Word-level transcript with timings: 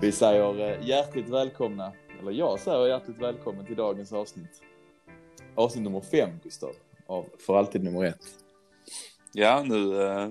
Vi 0.00 0.12
säger 0.12 0.60
eh, 0.60 0.88
hjärtligt 0.88 1.28
välkomna, 1.28 1.92
eller 2.20 2.32
jag 2.32 2.60
säger 2.60 2.86
hjärtligt 2.86 3.18
välkommen 3.18 3.66
till 3.66 3.76
dagens 3.76 4.12
avsnitt. 4.12 4.62
Avsnitt 5.54 5.84
nummer 5.84 6.00
fem, 6.00 6.30
Gustav, 6.42 6.74
av 7.06 7.26
För 7.38 7.56
alltid 7.56 7.84
nummer 7.84 8.04
ett. 8.04 8.26
Ja, 9.32 9.62
nu 9.62 10.02
eh, 10.02 10.28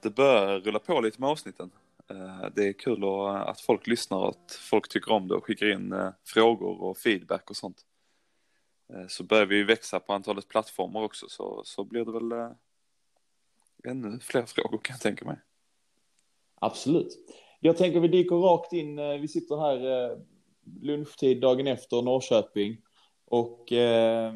det 0.00 0.10
börjar 0.10 0.60
rulla 0.60 0.78
på 0.78 1.00
lite 1.00 1.20
med 1.20 1.30
avsnitten. 1.30 1.70
Eh, 2.10 2.46
det 2.54 2.68
är 2.68 2.72
kul 2.72 3.04
att 3.28 3.60
folk 3.60 3.86
lyssnar 3.86 4.18
och 4.18 4.28
att 4.28 4.52
folk 4.52 4.88
tycker 4.88 5.12
om 5.12 5.28
det 5.28 5.34
och 5.34 5.44
skickar 5.44 5.72
in 5.72 5.94
frågor 6.24 6.82
och 6.82 6.98
feedback 6.98 7.50
och 7.50 7.56
sånt. 7.56 7.86
Så 9.08 9.24
börjar 9.24 9.46
vi 9.46 9.62
växa 9.62 10.00
på 10.00 10.12
antalet 10.12 10.48
plattformar 10.48 11.02
också 11.02 11.28
så, 11.28 11.62
så 11.64 11.84
blir 11.84 12.04
det 12.04 12.12
väl 12.12 12.54
ännu 13.84 14.20
fler 14.20 14.46
frågor 14.46 14.78
kan 14.78 14.94
jag 14.94 15.00
tänka 15.00 15.24
mig. 15.24 15.36
Absolut. 16.54 17.18
Jag 17.60 17.76
tänker 17.76 18.00
vi 18.00 18.08
dyker 18.08 18.36
rakt 18.36 18.72
in. 18.72 18.98
Eh, 18.98 19.18
vi 19.18 19.28
sitter 19.28 19.56
här 19.56 20.10
eh, 20.10 20.18
lunchtid 20.82 21.40
dagen 21.40 21.66
efter 21.66 22.02
Norrköping 22.02 22.76
och 23.24 23.72
eh, 23.72 24.32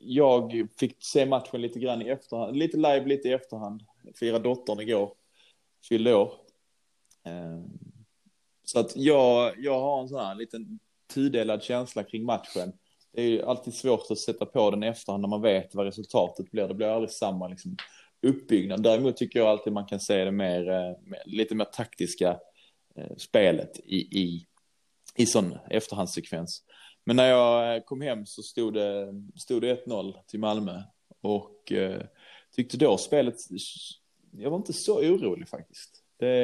jag 0.00 0.68
fick 0.78 0.96
se 1.04 1.26
matchen 1.26 1.60
lite 1.60 1.78
grann 1.78 2.02
i 2.02 2.08
efterhand, 2.08 2.56
lite 2.56 2.76
live 2.76 3.04
lite 3.06 3.28
i 3.28 3.32
efterhand. 3.32 3.82
Fira 4.20 4.38
dottern 4.38 4.80
igår, 4.80 5.12
fyllde 5.88 6.14
år. 6.14 6.32
Eh, 7.24 7.60
så 8.64 8.80
att 8.80 8.96
jag, 8.96 9.54
jag 9.58 9.80
har 9.80 10.02
en 10.02 10.08
sån 10.08 10.20
här 10.20 10.34
liten 10.34 10.78
tudelad 11.14 11.62
känsla 11.62 12.04
kring 12.04 12.24
matchen. 12.24 12.72
Det 13.12 13.22
är 13.22 13.26
ju 13.28 13.42
alltid 13.42 13.74
svårt 13.74 14.10
att 14.10 14.18
sätta 14.18 14.46
på 14.46 14.70
den 14.70 14.82
i 14.82 14.86
efterhand 14.86 15.20
när 15.20 15.28
man 15.28 15.42
vet 15.42 15.74
vad 15.74 15.86
resultatet 15.86 16.50
blir. 16.50 16.68
Det 16.68 16.74
blir 16.74 16.86
aldrig 16.86 17.10
samma 17.10 17.48
liksom, 17.48 17.76
uppbyggnad. 18.22 18.82
Däremot 18.82 19.16
tycker 19.16 19.38
jag 19.38 19.48
alltid 19.48 19.72
man 19.72 19.86
kan 19.86 20.00
se 20.00 20.24
det 20.24 20.32
mer, 20.32 20.70
eh, 20.70 20.94
lite 21.24 21.54
mer 21.54 21.64
taktiska 21.64 22.40
eh, 22.96 23.16
spelet 23.16 23.80
i, 23.84 23.96
i, 23.96 24.46
i 25.16 25.26
sån 25.26 25.58
efterhandssekvens. 25.70 26.62
Men 27.04 27.16
när 27.16 27.28
jag 27.28 27.76
eh, 27.76 27.82
kom 27.82 28.00
hem 28.00 28.26
så 28.26 28.42
stod 28.42 28.74
det, 28.74 29.14
stod 29.36 29.62
det 29.62 29.86
1-0 29.86 30.14
till 30.26 30.40
Malmö 30.40 30.82
och 31.20 31.72
eh, 31.72 32.02
tyckte 32.56 32.76
då 32.76 32.96
spelet, 32.96 33.34
jag 34.30 34.50
var 34.50 34.56
inte 34.56 34.72
så 34.72 34.98
orolig 34.98 35.48
faktiskt. 35.48 36.04
Det, 36.18 36.36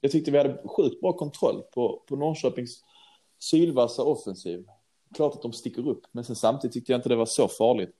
jag 0.00 0.12
tyckte 0.12 0.30
vi 0.30 0.38
hade 0.38 0.68
sjukt 0.68 1.00
bra 1.00 1.12
kontroll 1.12 1.62
på, 1.74 2.04
på 2.08 2.16
Norrköpings 2.16 2.80
sylvassa 3.38 4.02
offensiv. 4.02 4.66
Klart 5.14 5.34
att 5.34 5.42
de 5.42 5.52
sticker 5.52 5.88
upp, 5.88 6.02
men 6.12 6.24
sen 6.24 6.36
samtidigt 6.36 6.74
tyckte 6.74 6.92
jag 6.92 6.98
inte 6.98 7.08
det 7.08 7.16
var 7.16 7.26
så 7.26 7.48
farligt 7.48 7.99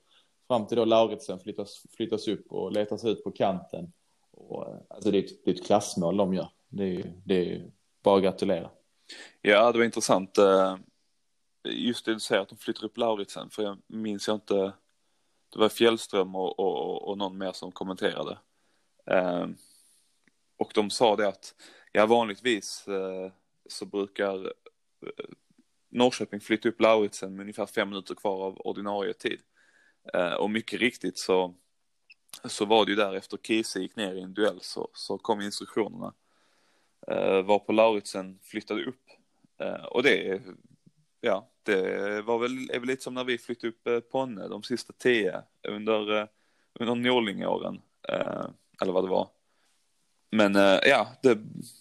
fram 0.51 0.67
till 0.67 0.77
då 0.77 0.85
Lauritsen 0.85 1.41
flyttas, 1.41 1.83
flyttas 1.97 2.29
upp 2.29 2.53
och 2.53 2.73
letas 2.73 3.05
ut 3.05 3.25
på 3.25 3.31
kanten. 3.31 3.93
Och, 4.31 4.69
eh, 4.69 4.81
alltså 4.89 5.11
det 5.11 5.19
är, 5.19 5.23
ett, 5.23 5.45
det 5.45 5.51
är 5.51 5.55
ett 5.55 5.67
klassmål 5.67 6.17
de 6.17 6.35
gör. 6.35 6.49
Det 6.69 6.85
är, 6.85 7.13
det 7.25 7.55
är 7.55 7.71
bara 8.03 8.17
att 8.17 8.23
gratulera. 8.23 8.71
Ja, 9.43 9.73
det 9.73 9.79
var 9.79 9.85
intressant. 9.85 10.39
Eh, 10.39 10.77
just 11.65 12.05
det 12.05 12.15
du 12.15 12.21
säger 12.21 12.43
att 12.43 12.49
de 12.49 12.59
flyttar 12.59 12.85
upp 12.85 12.97
Lauritsen, 12.97 13.51
för 13.51 13.63
jag 13.63 13.79
minns 13.87 14.29
jag 14.29 14.37
inte. 14.37 14.73
Det 15.53 15.59
var 15.59 15.69
Fjällström 15.69 16.37
och, 16.37 16.59
och, 16.59 17.09
och 17.09 17.19
någon 17.19 17.39
mer 17.39 17.53
som 17.53 17.73
kommenterade. 17.73 18.39
Eh, 19.07 19.47
och 20.57 20.73
de 20.75 20.91
sa 20.91 21.17
det 21.17 21.29
att, 21.29 21.55
ja 21.93 22.07
vanligtvis 22.07 22.87
så 23.69 23.87
brukar 23.87 24.53
Norrköping 25.89 26.41
flytta 26.41 26.69
upp 26.69 26.81
Lauritsen 26.81 27.37
med 27.37 27.41
ungefär 27.41 27.67
fem 27.67 27.89
minuter 27.89 28.15
kvar 28.15 28.47
av 28.47 28.61
ordinarie 28.61 29.13
tid. 29.13 29.41
Eh, 30.15 30.33
och 30.33 30.51
mycket 30.51 30.81
riktigt 30.81 31.19
så, 31.19 31.55
så 32.45 32.65
var 32.65 32.85
det 32.85 32.91
ju 32.91 32.97
där 32.97 33.15
efter 33.15 33.37
Kiese 33.37 33.81
gick 33.81 33.97
ner 33.97 34.15
i 34.15 34.21
en 34.21 34.35
duell 34.35 34.59
så, 34.61 34.89
så 34.95 35.19
kom 35.19 35.41
instruktionerna. 35.41 36.15
Eh, 37.07 37.43
var 37.43 37.59
på 37.59 37.73
Lauritsen 37.73 38.39
flyttade 38.43 38.85
upp. 38.85 39.11
Eh, 39.59 39.85
och 39.85 40.03
det, 40.03 40.43
ja, 41.21 41.51
det 41.63 42.23
var 42.23 42.39
väl, 42.39 42.71
är 42.71 42.79
väl 42.79 42.89
lite 42.89 43.03
som 43.03 43.15
när 43.15 43.25
vi 43.25 43.39
flyttade 43.39 43.69
upp 43.69 43.87
eh, 43.87 44.01
Ponne 44.01 44.49
de 44.49 44.63
sista 44.63 44.93
tio 44.99 45.43
under, 45.69 46.19
eh, 46.19 46.27
under 46.81 46.95
Norlingåren. 46.95 47.81
Eh, 48.09 48.47
eller 48.83 48.93
vad 48.93 49.05
det 49.05 49.11
var. 49.11 49.29
Men 50.33 50.55
ja, 50.83 51.09
det, 51.23 51.39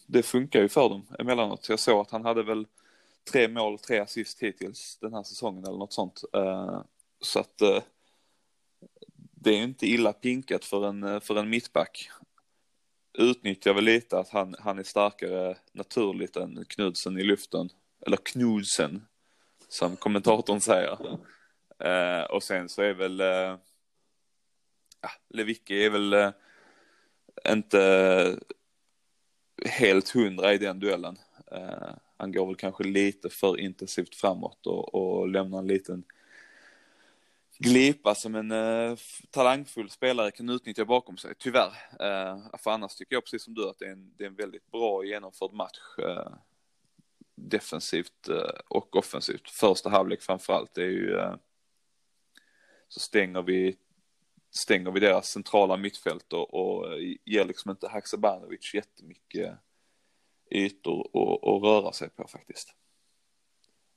det 0.08 0.24
funkar 0.24 0.62
ju 0.62 0.70
för 0.70 0.90
dem 0.90 1.08
emellanåt. 1.20 1.70
Jag 1.70 1.80
såg 1.80 2.02
att 2.02 2.12
han 2.12 2.26
hade 2.26 2.44
väl 2.44 2.68
tre 3.32 3.48
mål, 3.48 3.80
tre 3.80 4.00
assist 4.00 4.40
hittills 4.44 4.98
den 5.02 5.14
här 5.14 5.24
säsongen 5.24 5.64
eller 5.64 5.78
något 5.78 5.94
sånt. 5.94 6.24
Så 7.22 7.40
att 7.40 7.62
det 9.42 9.50
är 9.50 9.64
inte 9.64 9.88
illa 9.88 10.14
pinkat 10.14 10.66
för 10.66 10.88
en, 10.88 11.04
eh, 11.04 11.20
för 11.20 11.36
en 11.36 11.50
mittback. 11.50 12.10
Utnyttjar 13.18 13.74
väl 13.74 13.84
lite 13.84 14.20
att 14.20 14.30
han, 14.30 14.56
han 14.60 14.80
är 14.80 14.84
starkare 14.84 15.58
naturligt 15.72 16.36
än 16.36 16.66
Knudsen 16.66 17.18
i 17.18 17.24
luften. 17.24 17.70
Eller 18.06 18.18
Knudsen, 18.18 19.06
som 19.68 19.96
kommentatorn 19.96 20.62
säger. 20.62 20.98
Eh, 21.80 22.24
och 22.24 22.44
sen 22.44 22.70
så 22.70 22.82
är 22.82 22.94
väl, 22.94 23.22
eh, 23.22 23.58
ja, 25.02 25.10
Lewicki 25.30 25.86
är 25.86 25.90
väl 25.90 26.14
eh, 26.14 26.32
inte 27.50 28.40
helt 29.66 30.10
hundra 30.10 30.54
i 30.54 30.58
den 30.58 30.80
duellen. 30.80 31.18
Eh, 31.52 31.94
han 32.18 32.32
går 32.32 32.46
väl 32.46 32.56
kanske 32.56 32.84
lite 32.84 33.30
för 33.30 33.60
intensivt 33.60 34.16
framåt 34.16 34.68
och, 34.68 34.96
och 34.96 35.28
lämnar 35.28 35.60
en 35.60 35.68
liten 35.68 36.04
glipa 37.60 38.16
som 38.16 38.36
en 38.36 38.52
eh, 38.52 38.98
talangfull 39.30 39.90
spelare 39.90 40.32
kan 40.32 40.50
utnyttja 40.50 40.86
bakom 40.86 41.18
sig, 41.18 41.34
tyvärr. 41.38 41.74
Eh, 42.00 42.58
för 42.58 42.72
annars 42.72 42.96
tycker 42.96 43.16
jag 43.16 43.24
precis 43.24 43.44
som 43.44 43.54
du 43.54 43.70
att 43.70 43.80
det 43.80 43.86
är 43.86 43.92
en, 43.92 44.14
det 44.18 44.24
är 44.24 44.28
en 44.28 44.36
väldigt 44.36 44.72
bra 44.72 45.06
genomförd 45.06 45.54
match. 45.54 45.80
Eh, 45.98 46.34
defensivt 47.36 48.28
eh, 48.30 48.60
och 48.68 48.96
offensivt. 48.96 49.50
Första 49.50 49.90
halvlek 49.90 50.22
framförallt 50.22 50.78
är 50.78 50.86
ju 50.86 51.18
eh, 51.18 51.36
så 52.88 53.00
stänger 53.00 53.42
vi 53.42 53.78
stänger 54.52 54.92
vi 54.92 55.00
deras 55.00 55.28
centrala 55.28 55.78
mittfält 55.78 56.34
och, 56.34 56.54
och 56.54 56.94
eh, 56.94 57.16
ger 57.26 57.46
liksom 57.46 57.72
inte 57.72 57.88
Haksabanovic 57.88 58.74
jättemycket 58.74 59.58
ytor 60.52 61.08
att 61.42 61.64
röra 61.64 61.92
sig 61.92 62.10
på 62.10 62.28
faktiskt. 62.28 62.76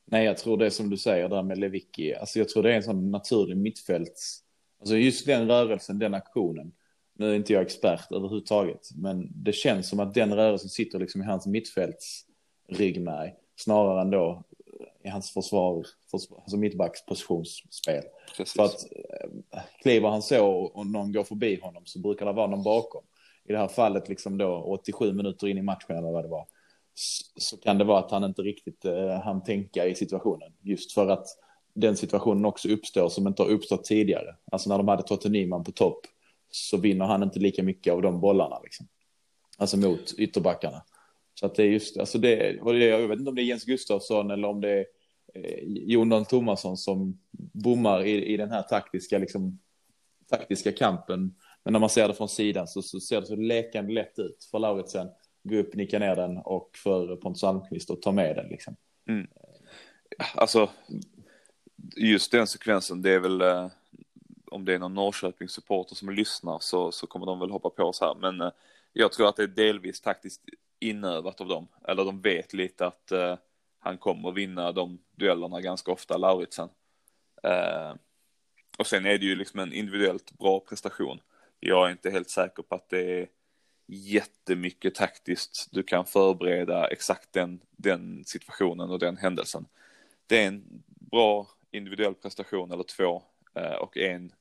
Nej, 0.04 0.24
jag 0.24 0.38
tror 0.38 0.56
det 0.56 0.70
som 0.70 0.90
du 0.90 0.96
säger 0.96 1.28
där 1.28 1.42
med 1.42 1.58
Lewicki. 1.58 2.14
Alltså 2.14 2.38
jag 2.38 2.48
tror 2.48 2.62
det 2.62 2.72
är 2.72 2.76
en 2.76 2.82
sån 2.82 3.10
naturlig 3.10 3.56
mittfälts... 3.56 4.38
Alltså 4.80 4.96
just 4.96 5.26
den 5.26 5.48
rörelsen, 5.48 5.98
den 5.98 6.14
aktionen. 6.14 6.72
Nu 7.14 7.30
är 7.30 7.34
inte 7.34 7.52
jag 7.52 7.62
expert 7.62 8.12
överhuvudtaget, 8.12 8.88
men 8.94 9.28
det 9.34 9.52
känns 9.52 9.88
som 9.88 10.00
att 10.00 10.14
den 10.14 10.34
rörelsen 10.34 10.68
sitter 10.68 10.98
liksom 10.98 11.22
i 11.22 11.24
hans 11.24 11.46
mittfälts 11.46 12.24
ryggmärg 12.68 13.34
snarare 13.56 14.00
än 14.00 14.10
då 14.10 14.44
i 15.04 15.08
hans 15.08 15.30
försvar, 15.30 15.86
försvar 16.10 16.38
alltså 16.38 16.56
mittbackspositionsspel. 16.56 18.02
Precis. 18.36 18.54
För 18.54 18.64
att 18.64 18.86
eh, 19.52 19.60
kliver 19.82 20.08
han 20.08 20.22
så 20.22 20.48
och 20.48 20.86
någon 20.86 21.12
går 21.12 21.24
förbi 21.24 21.60
honom 21.62 21.82
så 21.86 21.98
brukar 21.98 22.26
det 22.26 22.32
vara 22.32 22.46
någon 22.46 22.62
bakom. 22.62 23.04
I 23.44 23.52
det 23.52 23.58
här 23.58 23.68
fallet 23.68 24.08
liksom 24.08 24.38
då 24.38 24.62
87 24.62 25.12
minuter 25.12 25.48
in 25.48 25.58
i 25.58 25.62
matchen 25.62 25.96
eller 25.96 26.12
vad 26.12 26.24
det 26.24 26.28
var 26.28 26.46
så 27.36 27.56
kan 27.56 27.78
det 27.78 27.84
vara 27.84 27.98
att 27.98 28.10
han 28.10 28.25
inte 28.25 28.42
riktigt 28.42 28.84
eh, 28.84 29.20
han 29.20 29.42
tänka 29.42 29.86
i 29.86 29.94
situationen. 29.94 30.53
Just 30.60 30.92
för 30.92 31.08
att 31.08 31.26
den 31.75 31.97
situationen 31.97 32.44
också 32.44 32.69
uppstår 32.69 33.08
som 33.08 33.26
inte 33.26 33.42
har 33.42 33.50
uppstått 33.50 33.84
tidigare. 33.84 34.36
Alltså 34.53 34.69
när 34.69 34.78
de 34.78 34.88
hade 34.88 35.03
Totte 35.03 35.28
Nyman 35.28 35.64
på 35.64 35.72
topp 35.72 36.06
så 36.50 36.76
vinner 36.76 37.04
han 37.04 37.22
inte 37.22 37.38
lika 37.38 37.62
mycket 37.62 37.92
av 37.92 38.03
de 38.03 38.20
bollarna 38.20 38.60
liksom. 38.62 38.88
Alltså 39.58 39.76
mot 39.76 40.14
ytterbackarna. 40.19 40.82
Så 41.34 41.47
att 41.47 41.54
det 41.54 41.62
är 41.62 41.66
just, 41.66 41.98
alltså 41.98 42.19
det, 42.19 42.36
det, 42.64 42.84
jag 42.84 43.09
vet 43.09 43.19
inte 43.19 43.28
om 43.28 43.34
det 43.34 43.42
är 43.42 43.44
Jens 43.44 43.64
Gustafsson 43.64 44.30
eller 44.30 44.48
om 44.48 44.60
det 44.60 44.70
är 44.70 44.86
eh, 45.34 45.59
Jonan 45.64 46.24
Thomasson 46.24 46.77
som 46.77 47.21
bommar 47.53 48.04
i, 48.04 48.24
i 48.24 48.36
den 48.36 48.50
här 48.50 48.62
taktiska, 48.62 49.18
liksom, 49.18 49.59
taktiska 50.30 50.72
kampen. 50.72 51.34
Men 51.65 51.72
när 51.72 51.80
man 51.80 51.91
ser 51.91 52.09
det 52.09 52.15
från 52.15 52.28
sidan 52.28 52.68
så, 52.68 52.83
så 52.83 53.00
ser 53.00 53.21
det 53.21 53.27
så 53.27 53.36
lekande 53.36 53.92
lätt 53.92 54.18
ut 54.18 54.48
för 54.50 54.59
Lauritsen 54.59 55.09
gå 55.42 55.56
upp, 55.56 55.74
nicka 55.74 55.98
ner 55.98 56.16
den 56.16 56.39
och 56.39 56.71
för 56.77 57.16
Pontus 57.16 57.44
Almqvist 57.44 57.91
att 57.91 58.03
ta 58.03 58.12
med 58.12 58.36
den 58.36 58.48
liksom. 58.48 58.77
Mm. 59.09 59.27
Alltså, 60.34 60.71
just 61.97 62.33
den 62.33 62.47
sekvensen, 62.47 63.03
det 63.03 63.10
är 63.10 63.21
väl 63.21 63.41
eh, 63.41 63.68
om 64.50 64.65
det 64.65 64.74
är 64.74 64.78
någon 64.78 64.94
Norrköping-supporter 64.94 65.94
som 65.94 66.10
lyssnar 66.10 66.59
så, 66.59 66.92
så 66.92 67.06
kommer 67.06 67.27
de 67.27 67.41
väl 67.41 67.50
hoppa 67.50 67.71
på 67.71 67.84
oss 67.84 68.00
här. 68.00 68.15
Men 68.15 68.41
eh, 68.41 68.50
jag 68.92 69.12
tror 69.12 69.28
att 69.28 69.36
det 69.36 69.42
är 69.42 69.47
delvis 69.47 70.00
taktiskt 70.00 70.42
inövat 70.80 71.41
av 71.41 71.48
dem. 71.48 71.68
Eller 71.89 72.04
de 72.04 72.21
vet 72.21 72.53
lite 72.53 72.86
att 72.86 73.12
eh, 73.12 73.36
han 73.78 73.98
kommer 73.98 74.33
vinna 74.33 74.72
de 74.72 74.98
duellerna 75.16 75.60
ganska 75.60 75.92
ofta, 75.92 76.16
Lauritsen. 76.16 76.68
Eh, 77.42 77.94
och 78.78 78.86
sen 78.86 79.06
är 79.06 79.18
det 79.18 79.24
ju 79.24 79.36
liksom 79.36 79.60
en 79.60 79.72
individuellt 79.72 80.33
bra 80.39 80.60
prestation. 80.60 81.21
Jag 81.60 81.86
är 81.86 81.92
inte 81.92 82.10
helt 82.10 82.30
säker 82.30 82.62
på 82.62 82.74
att 82.74 82.89
det 82.89 83.21
är 83.21 83.28
jättemycket 83.86 84.94
taktiskt 84.94 85.68
du 85.70 85.82
kan 85.82 86.06
förbereda 86.06 86.88
exakt 86.88 87.32
den, 87.32 87.60
den 87.70 88.24
situationen 88.24 88.90
och 88.90 88.98
den 88.98 89.16
händelsen. 89.16 89.66
Det 90.26 90.42
är 90.42 90.48
en 90.48 90.82
bra 90.86 91.48
individuell 91.70 92.14
prestation 92.14 92.72
eller 92.72 92.82
två 92.82 93.22
eh, 93.54 93.74
och 93.74 93.96
en 93.96 94.32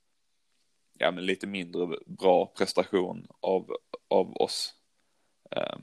ja, 0.98 1.12
men 1.12 1.26
lite 1.26 1.48
mindre 1.48 1.98
bra 2.06 2.46
prestation 2.46 3.28
av, 3.40 3.78
av 4.08 4.36
oss. 4.36 4.74
Eh, 5.52 5.78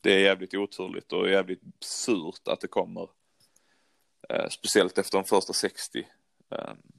det 0.00 0.12
är 0.12 0.20
jävligt 0.20 0.54
oturligt 0.54 1.12
och 1.12 1.30
jävligt 1.30 1.62
surt 1.80 2.48
att 2.48 2.60
det 2.60 2.68
kommer. 2.68 3.08
Eh, 4.28 4.48
speciellt 4.48 4.98
efter 4.98 5.18
de 5.18 5.24
första 5.24 5.52
60 5.52 6.06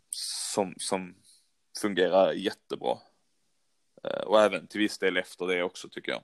som, 0.10 0.74
som 0.78 1.16
fungerar 1.82 2.34
jättebra. 2.34 2.98
Eh, 4.06 4.22
och 4.22 4.42
även 4.42 4.68
till 4.68 4.80
viss 4.80 4.98
del 4.98 5.18
efter 5.18 5.48
det 5.48 5.64
också 5.64 5.90
tycker 5.90 6.12
jag. 6.12 6.22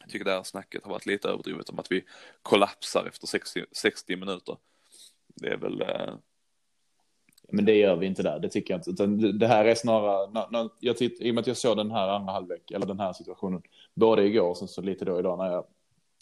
Jag 0.00 0.10
tycker 0.10 0.24
det 0.24 0.30
här 0.30 0.42
snacket 0.42 0.84
har 0.84 0.90
varit 0.90 1.06
lite 1.06 1.28
överdrivet 1.28 1.68
om 1.68 1.78
att 1.78 1.92
vi 1.92 2.04
kollapsar 2.42 3.06
efter 3.06 3.26
60, 3.26 3.64
60 3.72 4.16
minuter. 4.16 4.56
Det 5.34 5.48
är 5.48 5.56
väl... 5.56 5.80
Eh... 5.80 6.14
Men 7.48 7.64
det 7.64 7.74
gör 7.74 7.96
vi 7.96 8.06
inte 8.06 8.22
där, 8.22 8.38
det 8.38 8.48
tycker 8.48 8.74
jag 8.74 8.78
inte. 8.78 8.90
Utan 8.90 9.38
det 9.38 9.46
här 9.46 9.64
är 9.64 9.74
snarare, 9.74 10.30
när, 10.30 10.50
när 10.50 10.70
jag 10.80 10.96
titt, 10.96 11.20
i 11.20 11.30
och 11.30 11.34
med 11.34 11.42
att 11.42 11.46
jag 11.46 11.56
såg 11.56 11.76
den 11.76 11.90
här 11.90 12.08
andra 12.08 12.32
halvlek, 12.32 12.70
eller 12.70 12.86
den 12.86 13.00
här 13.00 13.12
situationen, 13.12 13.62
både 13.94 14.24
igår 14.24 14.48
och 14.48 14.56
sen 14.56 14.68
så 14.68 14.82
lite 14.82 15.04
då 15.04 15.18
idag 15.18 15.38
när 15.38 15.52
jag 15.52 15.66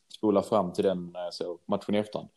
spolar 0.09 0.43
fram 0.43 0.73
till 0.73 0.85
den 0.85 0.99
eh, 0.99 1.13
när 1.13 1.21
jag 1.21 1.35
såg 1.35 1.61
matchen 1.67 1.95
i 1.95 1.99
efterhand, 1.99 2.29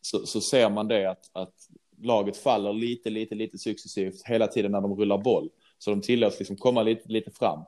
så, 0.00 0.26
så 0.26 0.40
ser 0.40 0.70
man 0.70 0.88
det 0.88 1.10
att, 1.10 1.30
att 1.32 1.68
laget 2.02 2.36
faller 2.36 2.72
lite, 2.72 3.10
lite, 3.10 3.34
lite 3.34 3.58
successivt 3.58 4.22
hela 4.24 4.46
tiden 4.46 4.72
när 4.72 4.80
de 4.80 4.94
rullar 4.96 5.18
boll. 5.18 5.50
Så 5.78 5.90
de 5.90 6.00
tillåts 6.00 6.38
liksom 6.38 6.56
komma 6.56 6.82
lite, 6.82 7.08
lite 7.08 7.30
fram. 7.30 7.64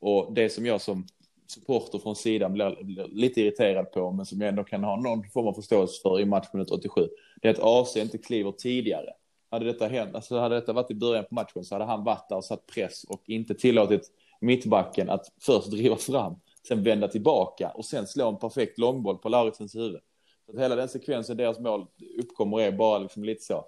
Och 0.00 0.32
det 0.32 0.50
som 0.50 0.66
jag 0.66 0.80
som 0.80 1.06
supporter 1.46 1.98
från 1.98 2.16
sidan 2.16 2.52
blir, 2.52 2.84
blir, 2.84 3.08
lite 3.08 3.40
irriterad 3.40 3.92
på, 3.92 4.10
men 4.12 4.26
som 4.26 4.40
jag 4.40 4.48
ändå 4.48 4.64
kan 4.64 4.84
ha 4.84 4.96
någon 4.96 5.30
form 5.30 5.46
av 5.46 5.52
förståelse 5.52 6.02
för 6.02 6.20
i 6.20 6.24
matchminut 6.24 6.70
87, 6.70 7.08
det 7.42 7.48
är 7.48 7.52
att 7.52 7.62
AC 7.62 7.96
inte 7.96 8.18
kliver 8.18 8.52
tidigare. 8.52 9.12
Hade 9.50 9.64
detta 9.64 9.86
hänt, 9.86 10.14
alltså 10.14 10.38
hade 10.38 10.54
detta 10.54 10.72
varit 10.72 10.90
i 10.90 10.94
början 10.94 11.24
på 11.24 11.34
matchen 11.34 11.64
så 11.64 11.74
hade 11.74 11.84
han 11.84 12.04
varit 12.04 12.28
där 12.28 12.36
och 12.36 12.44
satt 12.44 12.66
press 12.66 13.04
och 13.04 13.22
inte 13.26 13.54
tillåtit 13.54 14.12
mittbacken 14.40 15.10
att 15.10 15.32
först 15.40 15.70
driva 15.70 15.96
fram, 15.96 16.34
sen 16.68 16.82
vända 16.82 17.08
tillbaka 17.08 17.70
och 17.70 17.84
sen 17.84 18.06
slå 18.06 18.28
en 18.28 18.38
perfekt 18.38 18.78
långboll 18.78 19.18
på 19.18 19.28
Lauritsens 19.28 19.74
huvud. 19.74 20.00
Så 20.46 20.52
att 20.52 20.62
hela 20.62 20.76
den 20.76 20.88
sekvensen, 20.88 21.36
deras 21.36 21.58
mål 21.58 21.86
uppkommer 22.18 22.60
är 22.60 22.72
bara 22.72 22.98
liksom 22.98 23.24
lite 23.24 23.44
så. 23.44 23.64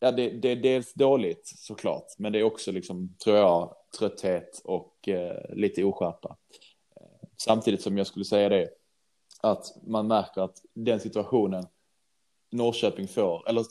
Ja, 0.00 0.12
det, 0.12 0.30
det 0.30 0.48
är 0.48 0.56
dels 0.56 0.94
dåligt 0.94 1.46
såklart, 1.46 2.06
men 2.18 2.32
det 2.32 2.38
är 2.38 2.42
också 2.42 2.72
liksom, 2.72 3.16
tror 3.24 3.36
jag, 3.36 3.75
trötthet 3.98 4.60
och 4.64 5.08
eh, 5.08 5.54
lite 5.54 5.84
oskärpa. 5.84 6.36
Samtidigt 7.36 7.82
som 7.82 7.98
jag 7.98 8.06
skulle 8.06 8.24
säga 8.24 8.48
det, 8.48 8.68
att 9.42 9.86
man 9.86 10.06
märker 10.06 10.40
att 10.40 10.62
den 10.74 11.00
situationen 11.00 11.64
Norrköping 12.52 13.08
får, 13.08 13.48
eller 13.48 13.64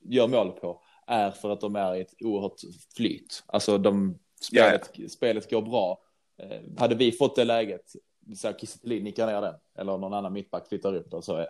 gör 0.00 0.28
mål 0.28 0.50
på, 0.50 0.82
är 1.06 1.30
för 1.30 1.50
att 1.50 1.60
de 1.60 1.76
är 1.76 1.94
i 1.94 2.00
ett 2.00 2.14
oerhört 2.24 2.60
flyt. 2.96 3.44
Alltså 3.46 3.78
de, 3.78 4.18
spelet, 4.40 4.98
yeah. 4.98 5.08
spelet 5.08 5.50
går 5.50 5.62
bra. 5.62 6.02
Eh, 6.38 6.60
hade 6.78 6.94
vi 6.94 7.12
fått 7.12 7.36
det 7.36 7.44
läget, 7.44 7.92
så 8.36 8.52
Kiese 8.52 8.78
nickar 8.82 9.26
ner 9.26 9.40
den, 9.40 9.54
eller 9.78 9.98
någon 9.98 10.14
annan 10.14 10.32
mittback 10.32 10.68
flyttar 10.68 10.94
upp 10.94 11.10
den, 11.10 11.22
så 11.22 11.36
är 11.36 11.46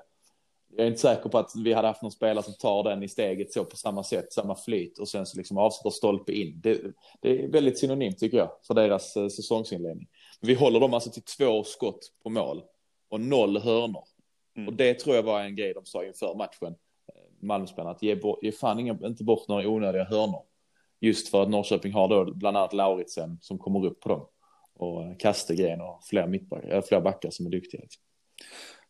jag 0.77 0.87
är 0.87 0.89
inte 0.89 1.01
säker 1.01 1.29
på 1.29 1.39
att 1.39 1.53
vi 1.57 1.73
hade 1.73 1.89
haft 1.89 2.03
någon 2.03 2.13
spelare 2.13 2.45
som 2.45 2.55
tar 2.55 2.83
den 2.85 3.03
i 3.03 3.09
steget 3.09 3.53
så 3.53 3.65
på 3.65 3.77
samma 3.77 4.05
sätt, 4.05 4.33
samma 4.33 4.57
flyt 4.57 4.99
och 4.99 5.09
sen 5.09 5.27
så 5.27 5.39
liksom 5.39 5.59
avslutar 5.59 5.91
stolpe 5.91 6.33
in. 6.33 6.61
Det, 6.61 6.81
det 7.21 7.45
är 7.45 7.49
väldigt 7.49 7.79
synonymt 7.79 8.19
tycker 8.19 8.39
jag 8.39 8.51
för 8.67 8.75
deras 8.75 9.17
eh, 9.17 9.29
säsongsinledning. 9.29 10.09
Vi 10.41 10.55
håller 10.55 10.81
dem 10.81 10.95
alltså 10.95 11.11
till 11.11 11.23
två 11.23 11.65
skott 11.65 12.13
på 12.23 12.31
mål 12.31 12.63
och 13.09 13.21
noll 13.21 13.59
hörnor. 13.59 14.05
Mm. 14.57 14.69
Och 14.69 14.75
det 14.75 14.95
tror 14.95 15.17
jag 15.17 15.23
var 15.23 15.41
en 15.41 15.57
grej 15.57 15.75
de 15.75 15.87
sa 15.87 16.05
inför 16.05 16.35
matchen, 16.35 16.75
eh, 17.09 17.47
Malmöspelarna, 17.47 17.91
att 17.91 18.03
ge, 18.03 18.21
ge 18.43 18.53
fan 18.53 18.81
inga, 18.81 18.99
inte 19.05 19.25
bort 19.25 19.49
några 19.49 19.69
onödiga 19.69 20.05
hörnor. 20.05 20.43
Just 21.01 21.29
för 21.29 21.43
att 21.43 21.51
Norrköping 21.51 21.93
har 21.93 22.09
då 22.09 22.33
bland 22.35 22.57
annat 22.57 22.73
Lauritsen 22.73 23.39
som 23.41 23.59
kommer 23.59 23.87
upp 23.87 24.01
på 24.01 24.09
dem 24.09 24.27
och 24.75 25.03
eh, 25.03 25.17
Kastegren 25.17 25.81
och 25.81 26.05
fler, 26.05 26.27
mittback, 26.27 26.87
fler 26.89 27.01
backar 27.01 27.31
som 27.31 27.47
är 27.47 27.51
duktiga. 27.51 27.81
Liksom. 27.81 28.03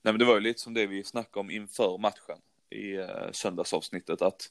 Nej 0.02 0.12
men 0.12 0.18
det 0.18 0.24
var 0.24 0.34
ju 0.34 0.40
lite 0.40 0.60
som 0.60 0.74
det 0.74 0.86
vi 0.86 1.04
snackade 1.04 1.40
om 1.40 1.50
inför 1.50 1.98
matchen 1.98 2.38
i 2.70 2.94
eh, 2.96 3.32
söndagsavsnittet 3.32 4.22
att 4.22 4.50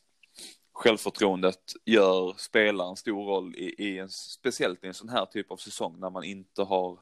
självförtroendet 0.74 1.74
gör 1.86 2.34
spelaren 2.38 2.96
stor 2.96 3.26
roll 3.26 3.56
i, 3.56 3.76
i 3.78 4.00
en, 4.00 4.10
speciellt 4.10 4.84
i 4.84 4.88
en 4.88 4.94
sån 4.94 5.10
här 5.10 5.26
typ 5.26 5.52
av 5.52 5.58
säsong 5.58 6.00
när 6.00 6.10
man 6.10 6.24
inte 6.24 6.64
har 6.64 7.00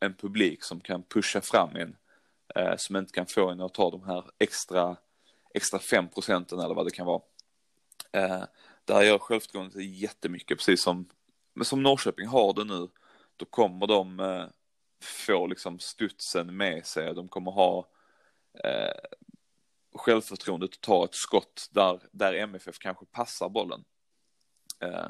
en 0.00 0.14
publik 0.14 0.64
som 0.64 0.80
kan 0.80 1.02
pusha 1.02 1.40
fram 1.40 1.76
en, 1.76 1.96
eh, 2.54 2.76
som 2.76 2.96
inte 2.96 3.12
kan 3.12 3.26
få 3.26 3.50
en 3.50 3.60
att 3.60 3.74
ta 3.74 3.90
de 3.90 4.02
här 4.02 4.24
extra, 4.38 4.96
extra 5.54 5.78
fem 5.78 6.08
procenten 6.08 6.58
eller 6.58 6.74
vad 6.74 6.86
det 6.86 6.90
kan 6.90 7.06
vara. 7.06 7.22
Eh, 8.12 8.44
där 8.84 9.02
gör 9.02 9.18
självförtroendet 9.18 9.84
jättemycket, 9.84 10.58
precis 10.58 10.82
som, 10.82 11.08
som 11.62 11.82
Norrköping 11.82 12.26
har 12.26 12.52
det 12.52 12.64
nu, 12.64 12.88
då 13.36 13.44
kommer 13.44 13.86
de 13.86 14.20
eh, 14.20 14.46
få 15.04 15.46
liksom 15.46 15.78
studsen 15.78 16.56
med 16.56 16.86
sig. 16.86 17.14
De 17.14 17.28
kommer 17.28 17.50
ha 17.50 17.88
eh, 18.64 19.18
självförtroendet 19.94 20.70
att 20.74 20.80
ta 20.80 21.04
ett 21.04 21.14
skott 21.14 21.68
där, 21.70 22.00
där 22.12 22.34
MFF 22.34 22.78
kanske 22.78 23.06
passar 23.06 23.48
bollen. 23.48 23.84
Eh, 24.80 25.06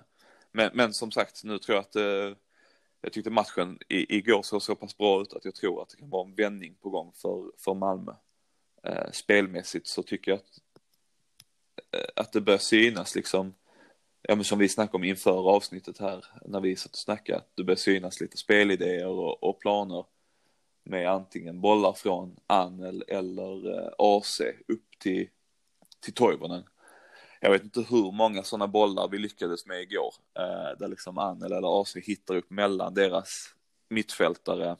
men, 0.52 0.70
men 0.74 0.94
som 0.94 1.10
sagt, 1.10 1.44
nu 1.44 1.58
tror 1.58 1.76
jag 1.76 1.82
att 1.82 1.96
eh, 1.96 2.36
jag 3.00 3.12
tyckte 3.12 3.30
matchen 3.30 3.78
i, 3.88 4.16
igår 4.16 4.42
såg 4.42 4.62
så 4.62 4.74
pass 4.74 4.96
bra 4.96 5.22
ut 5.22 5.32
att 5.32 5.44
jag 5.44 5.54
tror 5.54 5.82
att 5.82 5.88
det 5.88 5.96
kan 5.96 6.10
vara 6.10 6.28
en 6.28 6.34
vändning 6.34 6.74
på 6.74 6.90
gång 6.90 7.12
för, 7.12 7.52
för 7.58 7.74
Malmö. 7.74 8.12
Eh, 8.84 9.10
spelmässigt 9.12 9.86
så 9.86 10.02
tycker 10.02 10.30
jag 10.30 10.38
att, 10.40 10.60
eh, 11.94 12.08
att 12.16 12.32
det 12.32 12.40
bör 12.40 12.58
synas 12.58 13.14
liksom 13.14 13.54
ja, 14.22 14.34
men 14.34 14.44
som 14.44 14.58
vi 14.58 14.68
snackade 14.68 14.96
om 14.96 15.04
inför 15.04 15.50
avsnittet 15.50 15.98
här 15.98 16.24
när 16.44 16.60
vi 16.60 16.76
satt 16.76 16.92
och 16.92 16.98
snackade, 16.98 17.38
att 17.38 17.50
det 17.54 17.64
börjar 17.64 17.76
synas 17.76 18.20
lite 18.20 18.36
spelidéer 18.36 19.06
och, 19.06 19.44
och 19.44 19.60
planer 19.60 20.04
med 20.84 21.10
antingen 21.10 21.60
bollar 21.60 21.92
från 21.92 22.36
Annel 22.46 23.04
eller 23.08 23.78
eh, 23.78 23.92
AC 23.98 24.40
upp 24.68 24.98
till, 24.98 25.28
till 26.00 26.14
Toivonen. 26.14 26.64
Jag 27.40 27.50
vet 27.50 27.64
inte 27.64 27.80
hur 27.80 28.12
många 28.12 28.42
sådana 28.42 28.68
bollar 28.68 29.08
vi 29.08 29.18
lyckades 29.18 29.66
med 29.66 29.82
igår, 29.82 30.14
eh, 30.38 30.78
där 30.78 30.88
liksom 30.88 31.18
Annel 31.18 31.52
eller 31.52 31.80
AC 31.80 31.96
hittar 31.96 32.36
upp 32.36 32.50
mellan 32.50 32.94
deras 32.94 33.54
mittfältare 33.88 34.76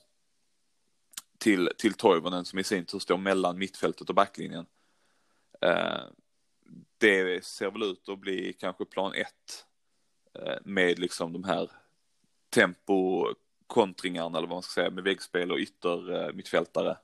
till, 1.39 1.71
till 1.79 1.95
Toivonen 1.95 2.45
som 2.45 2.59
i 2.59 2.65
sin 2.65 2.85
tur 2.85 2.99
står 2.99 3.17
mellan 3.17 3.59
mittfältet 3.59 4.09
och 4.09 4.15
backlinjen. 4.15 4.67
Eh, 5.61 6.03
det 7.03 7.45
ser 7.45 7.71
väl 7.71 7.83
ut 7.83 8.09
att 8.09 8.19
bli 8.19 8.53
kanske 8.53 8.85
plan 8.85 9.15
ett 9.15 9.67
eh, 10.35 10.59
med 10.65 10.99
liksom 10.99 11.33
de 11.33 11.45
här 11.45 11.71
tempo 12.51 13.27
kontringarna 13.67 14.39
eller 14.39 14.49
vad 14.49 14.57
man 14.57 14.63
ska 14.63 14.81
säga 14.81 14.91
med 14.91 15.05
väggspel 15.05 15.53
och 15.53 15.59
ytter 15.59 16.15
eh, 16.15 16.33
mittfältare 16.33 16.97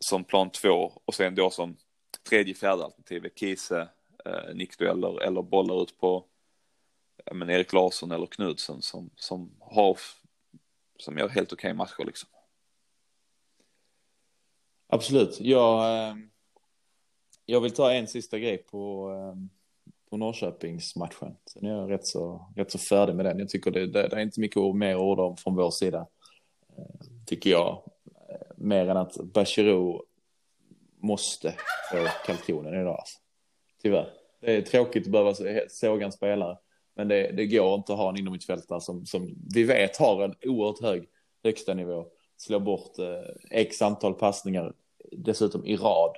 som 0.00 0.24
plan 0.24 0.50
två 0.50 0.92
och 1.04 1.14
sen 1.14 1.34
då 1.34 1.50
som 1.50 1.76
tredje 2.28 2.54
fjärde 2.54 2.84
alternativ 2.84 3.30
Kise, 3.34 3.88
eh, 4.24 4.54
nickdueller 4.54 5.22
eller 5.22 5.42
bollar 5.42 5.82
ut 5.82 5.98
på 5.98 6.24
men 7.32 7.50
Erik 7.50 7.72
Larsson 7.72 8.12
eller 8.12 8.26
Knudsen 8.26 8.82
som, 8.82 9.10
som 9.16 9.56
har 9.60 9.98
som 10.98 11.18
gör 11.18 11.28
helt 11.28 11.52
okej 11.52 11.68
okay 11.68 11.76
matcher 11.76 12.04
liksom. 12.04 12.28
Absolut, 14.88 15.40
jag, 15.40 15.82
jag 17.46 17.60
vill 17.60 17.70
ta 17.70 17.92
en 17.92 18.08
sista 18.08 18.38
grej 18.38 18.58
på, 18.58 19.08
ehm, 19.08 19.48
på 20.10 20.16
Norrköpingsmatchen. 20.16 21.36
Sen 21.46 21.66
är 21.66 21.70
jag 21.70 21.90
rätt 21.90 22.06
så, 22.06 22.46
rätt 22.56 22.70
så 22.70 22.78
färdig 22.78 23.14
med 23.14 23.24
den. 23.24 23.38
Jag 23.38 23.48
tycker 23.48 23.70
det, 23.70 23.86
det, 23.86 24.08
det 24.08 24.16
är 24.16 24.20
inte 24.20 24.40
mycket 24.40 24.74
mer 24.74 24.96
ord 24.96 25.20
om 25.20 25.36
från 25.36 25.54
vår 25.54 25.70
sida. 25.70 26.06
Eh, 26.78 27.06
tycker 27.26 27.50
jag. 27.50 27.82
Eh, 28.30 28.46
mer 28.56 28.88
än 28.88 28.96
att 28.96 29.16
Bachirou 29.16 30.02
måste 30.98 31.54
få 31.92 32.06
kalkonen 32.26 32.80
idag. 32.80 32.96
Alltså. 32.98 33.18
Tyvärr. 33.82 34.12
Det 34.40 34.56
är 34.56 34.62
tråkigt 34.62 35.06
att 35.06 35.12
behöva 35.12 35.34
såga 35.68 36.06
en 36.06 36.12
spelare. 36.12 36.58
Men 36.94 37.08
det, 37.08 37.32
det 37.32 37.46
går 37.46 37.74
inte 37.74 37.92
att 37.92 37.98
ha 37.98 38.08
en 38.08 38.16
inomhusfältare 38.16 38.80
som, 38.80 39.06
som 39.06 39.34
vi 39.54 39.64
vet 39.64 39.96
har 39.96 40.24
en 40.24 40.34
oerhört 40.44 40.82
hög 40.82 41.08
högsta 41.44 41.74
nivå. 41.74 42.06
Slår 42.36 42.60
bort 42.60 42.98
eh, 42.98 43.20
x 43.50 43.82
antal 43.82 44.14
passningar 44.14 44.72
dessutom 45.12 45.66
i 45.66 45.76
rad 45.76 46.16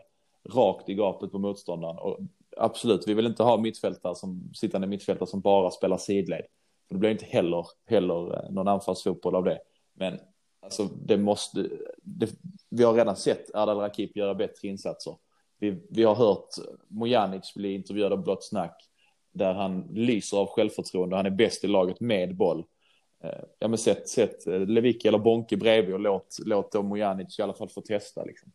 rakt 0.54 0.88
i 0.88 0.94
gapet 0.94 1.32
på 1.32 1.38
motståndaren. 1.38 1.98
Och 1.98 2.18
absolut, 2.56 3.08
vi 3.08 3.14
vill 3.14 3.26
inte 3.26 3.42
ha 3.42 3.56
mittfältare 3.56 4.14
som 4.14 4.50
sittande 4.54 4.86
mittfältare 4.86 5.26
som 5.26 5.40
bara 5.40 5.70
spelar 5.70 5.96
sidled. 5.96 6.44
För 6.88 6.94
det 6.94 6.98
blir 6.98 7.10
inte 7.10 7.24
heller, 7.24 7.66
heller 7.86 8.36
eh, 8.36 8.50
någon 8.50 8.68
anfallsfotboll 8.68 9.34
av 9.34 9.44
det. 9.44 9.58
Men 9.94 10.18
alltså, 10.60 10.84
det 10.84 11.16
måste, 11.16 11.68
det, 12.02 12.30
vi 12.70 12.84
har 12.84 12.94
redan 12.94 13.16
sett 13.16 13.54
Ardal 13.54 13.78
Rakip 13.78 14.16
göra 14.16 14.34
bättre 14.34 14.68
insatser. 14.68 15.16
Vi, 15.58 15.86
vi 15.90 16.04
har 16.04 16.14
hört 16.14 16.48
Mojanic 16.88 17.54
bli 17.54 17.74
intervjuad 17.74 18.12
av 18.12 18.22
Blått 18.22 18.44
Snack 18.44 18.88
där 19.32 19.54
han 19.54 19.88
lyser 19.90 20.36
av 20.36 20.46
självförtroende. 20.46 21.16
Han 21.16 21.26
är 21.26 21.30
bäst 21.30 21.64
i 21.64 21.66
laget 21.66 22.00
med 22.00 22.36
boll. 22.36 22.64
Eh, 23.24 23.40
ja, 23.58 23.68
men 23.68 23.78
sätt, 23.78 24.08
sätt 24.08 24.46
eh, 24.46 24.60
Levicki 24.60 25.08
eller 25.08 25.18
Bonke 25.18 25.56
bredvid 25.56 25.94
och 25.94 26.00
låt, 26.00 26.36
låt 26.44 26.72
då 26.72 26.82
Mojanic 26.82 27.38
i 27.38 27.42
alla 27.42 27.54
fall 27.54 27.68
få 27.68 27.80
testa. 27.80 28.24
Liksom 28.24 28.52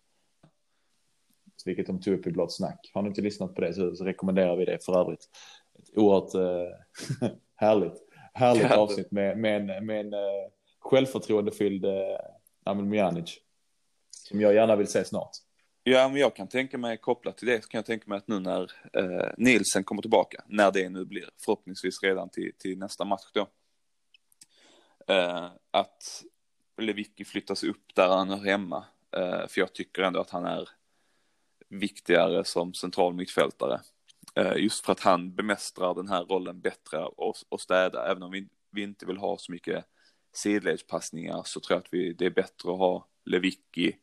vilket 1.67 1.87
de 1.87 2.01
tog 2.01 2.13
upp 2.13 2.27
i 2.27 2.31
Blått 2.31 2.55
snack. 2.55 2.91
Har 2.93 3.01
ni 3.01 3.07
inte 3.09 3.21
lyssnat 3.21 3.55
på 3.55 3.61
det 3.61 3.73
så, 3.73 3.95
så 3.95 4.05
rekommenderar 4.05 4.55
vi 4.55 4.65
det 4.65 4.85
för 4.85 4.99
övrigt. 4.99 5.29
Ett 5.79 5.97
oerhört 5.97 6.33
eh, 6.35 7.29
härligt, 7.55 7.93
härligt 8.33 8.71
avsnitt 8.71 9.11
med, 9.11 9.37
med 9.37 9.69
en, 9.69 9.85
med 9.85 9.99
en 9.99 10.13
uh, 10.13 10.49
självförtroendefylld 10.79 11.85
uh, 11.85 11.93
Amel 12.63 12.85
Mijanic. 12.85 13.39
Som 14.11 14.41
jag 14.41 14.53
gärna 14.53 14.75
vill 14.75 14.87
se 14.87 15.05
snart. 15.05 15.31
Ja, 15.85 16.09
men 16.09 16.17
jag 16.17 16.35
kan 16.35 16.47
tänka 16.47 16.77
mig 16.77 16.97
kopplat 16.97 17.37
till 17.37 17.47
det 17.47 17.63
så 17.63 17.69
kan 17.69 17.77
jag 17.77 17.85
tänka 17.85 18.03
mig 18.07 18.17
att 18.17 18.27
nu 18.27 18.39
när 18.39 18.71
eh, 18.93 19.31
Nielsen 19.37 19.83
kommer 19.83 20.01
tillbaka, 20.01 20.43
när 20.47 20.71
det 20.71 20.89
nu 20.89 21.05
blir, 21.05 21.29
förhoppningsvis 21.45 22.03
redan 22.03 22.29
till, 22.29 22.51
till 22.57 22.77
nästa 22.77 23.05
match 23.05 23.31
då, 23.33 23.47
eh, 25.07 25.49
att 25.71 26.23
Lewicki 26.77 27.25
flyttas 27.25 27.63
upp 27.63 27.95
där 27.95 28.07
han 28.07 28.29
hör 28.29 28.45
hemma. 28.45 28.85
Eh, 29.17 29.47
för 29.47 29.59
jag 29.61 29.73
tycker 29.73 30.01
ändå 30.01 30.19
att 30.19 30.29
han 30.29 30.45
är 30.45 30.69
viktigare 31.79 32.43
som 32.43 32.73
central 32.73 33.13
mittfältare. 33.13 33.81
Eh, 34.35 34.55
just 34.57 34.85
för 34.85 34.91
att 34.91 34.99
han 34.99 35.35
bemästrar 35.35 35.95
den 35.95 36.07
här 36.07 36.23
rollen 36.23 36.61
bättre 36.61 37.05
och, 37.05 37.35
och 37.49 37.61
städa, 37.61 38.11
även 38.11 38.23
om 38.23 38.31
vi, 38.31 38.47
vi 38.71 38.83
inte 38.83 39.05
vill 39.05 39.17
ha 39.17 39.37
så 39.37 39.51
mycket 39.51 39.85
sidledspassningar 40.33 41.41
så 41.45 41.59
tror 41.59 41.75
jag 41.75 41.79
att 41.79 41.93
vi, 41.93 42.13
det 42.13 42.25
är 42.25 42.29
bättre 42.29 42.71
att 42.71 42.77
ha 42.77 43.07
Lewicki 43.25 43.97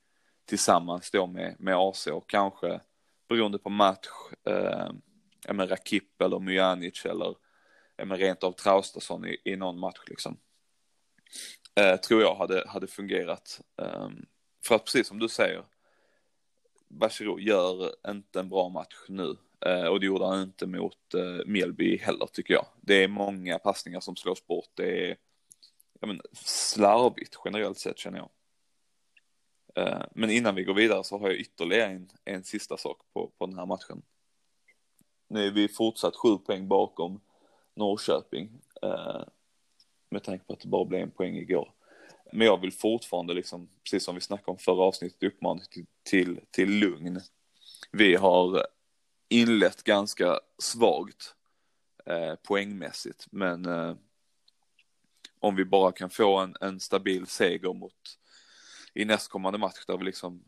tillsammans 0.45 1.11
då 1.11 1.27
med, 1.27 1.57
med 1.59 1.75
AC 1.77 2.07
och 2.07 2.31
kanske 2.31 2.81
beroende 3.29 3.59
på 3.59 3.71
match, 3.71 4.09
eh, 4.47 4.93
med 5.55 5.71
Rakip 5.71 6.23
eller 6.23 6.39
Mujanic 6.39 7.05
eller 7.05 7.35
med 8.05 8.19
rent 8.19 8.45
av 8.45 8.53
Traustason 8.53 9.27
i, 9.27 9.37
i 9.45 9.57
någon 9.57 9.79
match 9.79 10.01
liksom. 10.07 10.37
Eh, 11.75 11.97
tror 11.97 12.23
jag 12.23 12.35
hade, 12.35 12.65
hade 12.69 12.87
fungerat. 12.87 13.61
Eh, 13.83 14.09
för 14.67 14.75
att 14.75 14.85
precis 14.85 15.07
som 15.07 15.19
du 15.19 15.29
säger, 15.29 15.65
Bachirou 16.91 17.41
gör 17.41 17.95
inte 18.11 18.41
en 18.41 18.49
bra 18.49 18.69
match 18.69 18.97
nu. 19.09 19.37
Eh, 19.67 19.87
och 19.87 20.01
det 20.01 20.07
gjorde 20.07 20.27
han 20.27 20.43
inte 20.43 20.67
mot 20.67 21.15
eh, 21.15 21.47
Mjällby 21.47 21.97
heller 21.99 22.27
tycker 22.27 22.55
jag. 22.55 22.67
Det 22.81 23.05
är 23.05 23.09
många 23.09 23.59
passningar 23.59 24.01
som 24.01 24.17
slås 24.17 24.47
bort. 24.47 24.71
Det 24.75 25.11
är 25.11 25.17
ja, 26.01 26.07
men, 26.07 26.21
slarvigt 26.33 27.37
generellt 27.45 27.79
sett 27.79 27.99
känner 27.99 28.19
jag. 28.19 28.31
Eh, 29.75 30.03
men 30.15 30.31
innan 30.31 30.55
vi 30.55 30.65
går 30.65 30.75
vidare 30.75 31.05
så 31.05 31.19
har 31.19 31.29
jag 31.29 31.39
ytterligare 31.39 31.91
en, 31.91 32.11
en 32.25 32.45
sista 32.45 32.77
sak 32.77 32.99
på, 33.13 33.31
på 33.39 33.47
den 33.47 33.59
här 33.59 33.67
matchen. 33.67 34.03
Nu 35.29 35.47
är 35.47 35.51
vi 35.51 35.69
fortsatt 35.69 36.17
sju 36.17 36.37
poäng 36.37 36.69
bakom 36.69 37.21
Norrköping. 37.75 38.51
Eh, 38.83 39.23
med 40.11 40.23
tanke 40.23 40.45
på 40.45 40.53
att 40.53 40.61
det 40.61 40.69
bara 40.69 40.85
blev 40.85 41.03
en 41.03 41.11
poäng 41.11 41.37
igår. 41.37 41.73
Men 42.33 42.47
jag 42.47 42.61
vill 42.61 42.73
fortfarande, 42.73 43.35
liksom, 43.35 43.69
precis 43.85 44.05
som 44.05 44.15
vi 44.15 44.21
snackade 44.21 44.51
om 44.51 44.59
förra 44.59 44.83
avsnittet, 44.83 45.23
uppmana 45.23 45.61
till, 45.61 45.87
till, 46.03 46.41
till 46.51 46.71
lugn. 46.71 47.21
Vi 47.93 48.15
har 48.15 48.67
inlett 49.29 49.83
ganska 49.83 50.41
svagt 50.59 51.35
eh, 52.07 52.35
poängmässigt, 52.35 53.27
men 53.31 53.67
eh, 53.67 53.95
om 55.41 55.57
vi 55.57 55.65
bara 55.65 55.93
kan 55.93 56.11
få 56.11 56.39
en, 56.39 56.57
en 56.61 56.81
stabil 56.81 57.27
seger 57.27 57.73
mot 57.73 58.19
i 58.95 59.05
nästkommande 59.05 59.59
match 59.59 59.85
där 59.87 59.97
vi 59.97 60.05
liksom 60.05 60.45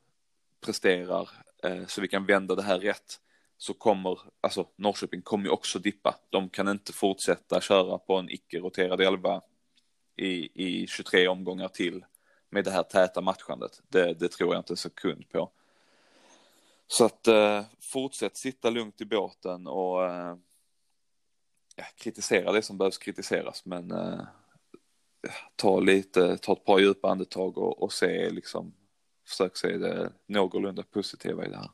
presterar 0.60 1.30
eh, 1.62 1.86
så 1.86 2.00
vi 2.00 2.08
kan 2.08 2.26
vända 2.26 2.54
det 2.54 2.62
här 2.62 2.78
rätt 2.78 3.20
så 3.58 3.74
kommer, 3.74 4.18
alltså 4.40 4.68
Norrköping 4.76 5.22
kommer 5.22 5.44
ju 5.44 5.50
också 5.50 5.78
dippa. 5.78 6.18
De 6.30 6.48
kan 6.48 6.68
inte 6.68 6.92
fortsätta 6.92 7.60
köra 7.60 7.98
på 7.98 8.16
en 8.16 8.30
icke-roterad 8.30 9.00
elva 9.00 9.40
i, 10.22 10.50
i 10.54 10.86
23 10.86 11.28
omgångar 11.28 11.68
till 11.68 12.04
med 12.50 12.64
det 12.64 12.70
här 12.70 12.82
täta 12.82 13.20
matchandet. 13.20 13.82
Det, 13.88 14.14
det 14.14 14.28
tror 14.28 14.54
jag 14.54 14.60
inte 14.60 14.72
en 14.72 14.76
sekund 14.76 15.28
på. 15.28 15.50
Så 16.86 17.04
att 17.04 17.28
eh, 17.28 17.64
fortsätt 17.80 18.36
sitta 18.36 18.70
lugnt 18.70 19.00
i 19.00 19.04
båten 19.04 19.66
och 19.66 20.04
eh, 20.04 20.36
kritisera 21.96 22.52
det 22.52 22.62
som 22.62 22.78
behövs 22.78 22.98
kritiseras 22.98 23.64
men 23.64 23.90
eh, 23.90 24.20
ta 25.56 25.80
lite, 25.80 26.38
ta 26.38 26.52
ett 26.52 26.64
par 26.64 26.78
djupa 26.78 27.10
andetag 27.10 27.58
och, 27.58 27.82
och 27.82 27.92
se 27.92 28.30
liksom, 28.30 28.74
försök 29.28 29.56
se 29.56 29.76
det 29.76 30.12
någorlunda 30.26 30.82
positiva 30.82 31.46
i 31.46 31.48
det 31.48 31.56
här. 31.56 31.70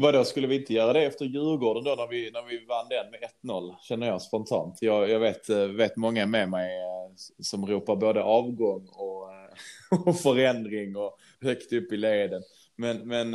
Vadå, 0.00 0.24
skulle 0.24 0.46
vi 0.46 0.56
inte 0.56 0.74
göra 0.74 0.92
det 0.92 1.04
efter 1.04 1.24
Djurgården 1.24 1.84
då 1.84 1.94
när 1.94 2.06
vi, 2.06 2.30
när 2.30 2.42
vi 2.42 2.64
vann 2.64 2.88
den 2.88 3.10
med 3.10 3.20
1-0, 3.42 3.76
känner 3.80 4.06
jag 4.06 4.22
spontant. 4.22 4.82
Jag, 4.82 5.10
jag 5.10 5.20
vet, 5.20 5.48
eh, 5.48 5.64
vet 5.64 5.96
många 5.96 6.26
med 6.26 6.48
mig 6.48 6.80
eh, 6.80 7.14
som 7.38 7.66
ropar 7.66 7.96
både 7.96 8.22
avgång 8.22 8.88
och, 8.88 9.32
eh, 9.32 10.00
och 10.08 10.20
förändring 10.20 10.96
och 10.96 11.18
högt 11.40 11.72
upp 11.72 11.92
i 11.92 11.96
leden. 11.96 12.42
Men, 12.76 13.08
men, 13.08 13.30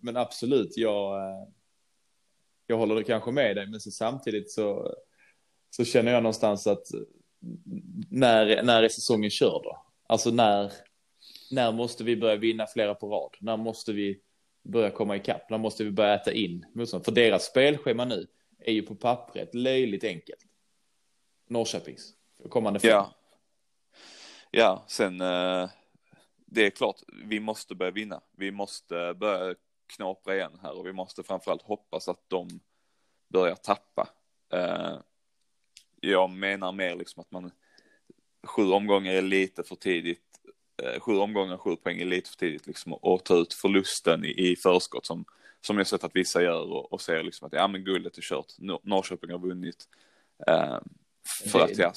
men 0.00 0.16
absolut, 0.16 0.76
jag, 0.76 1.20
jag 2.66 2.76
håller 2.76 2.94
det 2.94 3.04
kanske 3.04 3.30
med 3.30 3.56
dig, 3.56 3.66
men 3.66 3.80
så 3.80 3.90
samtidigt 3.90 4.50
så, 4.50 4.94
så 5.70 5.84
känner 5.84 6.12
jag 6.12 6.22
någonstans 6.22 6.66
att 6.66 6.86
när, 8.10 8.62
när 8.62 8.82
är 8.82 8.88
säsongen 8.88 9.30
körd 9.30 9.62
då? 9.62 9.82
Alltså 10.06 10.30
när, 10.30 10.72
när 11.50 11.72
måste 11.72 12.04
vi 12.04 12.16
börja 12.16 12.36
vinna 12.36 12.66
flera 12.66 12.94
på 12.94 13.08
rad? 13.08 13.36
När 13.40 13.56
måste 13.56 13.92
vi 13.92 14.20
börja 14.62 14.90
komma 14.90 15.16
ikapp? 15.16 15.50
När 15.50 15.58
måste 15.58 15.84
vi 15.84 15.90
börja 15.90 16.14
äta 16.14 16.32
in 16.32 16.66
motstånd? 16.72 17.04
För 17.04 17.12
deras 17.12 17.44
spelschema 17.44 18.04
nu 18.04 18.26
är 18.58 18.72
ju 18.72 18.82
på 18.82 18.94
pappret 18.94 19.54
löjligt 19.54 20.04
enkelt. 20.04 20.40
Norrköpings 21.48 22.14
kommande 22.48 22.80
fem. 22.80 22.90
Ja. 22.90 23.14
Ja, 24.50 24.84
sen 24.86 25.20
eh, 25.20 25.70
det 26.46 26.66
är 26.66 26.70
klart, 26.70 27.00
vi 27.24 27.40
måste 27.40 27.74
börja 27.74 27.90
vinna. 27.90 28.20
Vi 28.36 28.50
måste 28.50 29.14
börja 29.14 29.54
knapra 29.96 30.34
igen 30.34 30.58
här 30.62 30.78
och 30.78 30.86
vi 30.86 30.92
måste 30.92 31.22
framförallt 31.22 31.62
hoppas 31.62 32.08
att 32.08 32.20
de 32.28 32.60
börjar 33.28 33.54
tappa. 33.54 34.08
Eh, 34.52 34.98
jag 36.00 36.30
menar 36.30 36.72
mer 36.72 36.96
liksom 36.96 37.20
att 37.20 37.30
man 37.30 37.50
sju 38.42 38.70
omgångar 38.70 39.12
är 39.12 39.22
lite 39.22 39.62
för 39.62 39.76
tidigt. 39.76 40.31
Eh, 40.82 41.00
sju 41.00 41.12
omgångar, 41.12 41.56
sju 41.56 41.76
poäng 41.76 42.00
är 42.00 42.04
lite 42.04 42.30
för 42.30 42.36
tidigt 42.36 42.66
liksom 42.66 42.92
att 42.92 43.24
ta 43.24 43.36
ut 43.36 43.54
förlusten 43.54 44.24
i, 44.24 44.50
i 44.50 44.56
förskott 44.56 45.06
som, 45.06 45.24
som 45.60 45.78
jag 45.78 45.86
sett 45.86 46.04
att 46.04 46.16
vissa 46.16 46.42
gör 46.42 46.72
och, 46.72 46.92
och 46.92 47.00
ser 47.00 47.22
liksom 47.22 47.46
att 47.46 47.52
ja 47.52 47.68
men 47.68 47.84
guldet 47.84 48.18
är 48.18 48.22
kört. 48.22 48.54
Norrköping 48.82 49.30
har 49.30 49.38
vunnit. 49.38 49.88
Eh, 50.46 50.78
för 51.50 51.60
att 51.60 51.78
ja, 51.78 51.92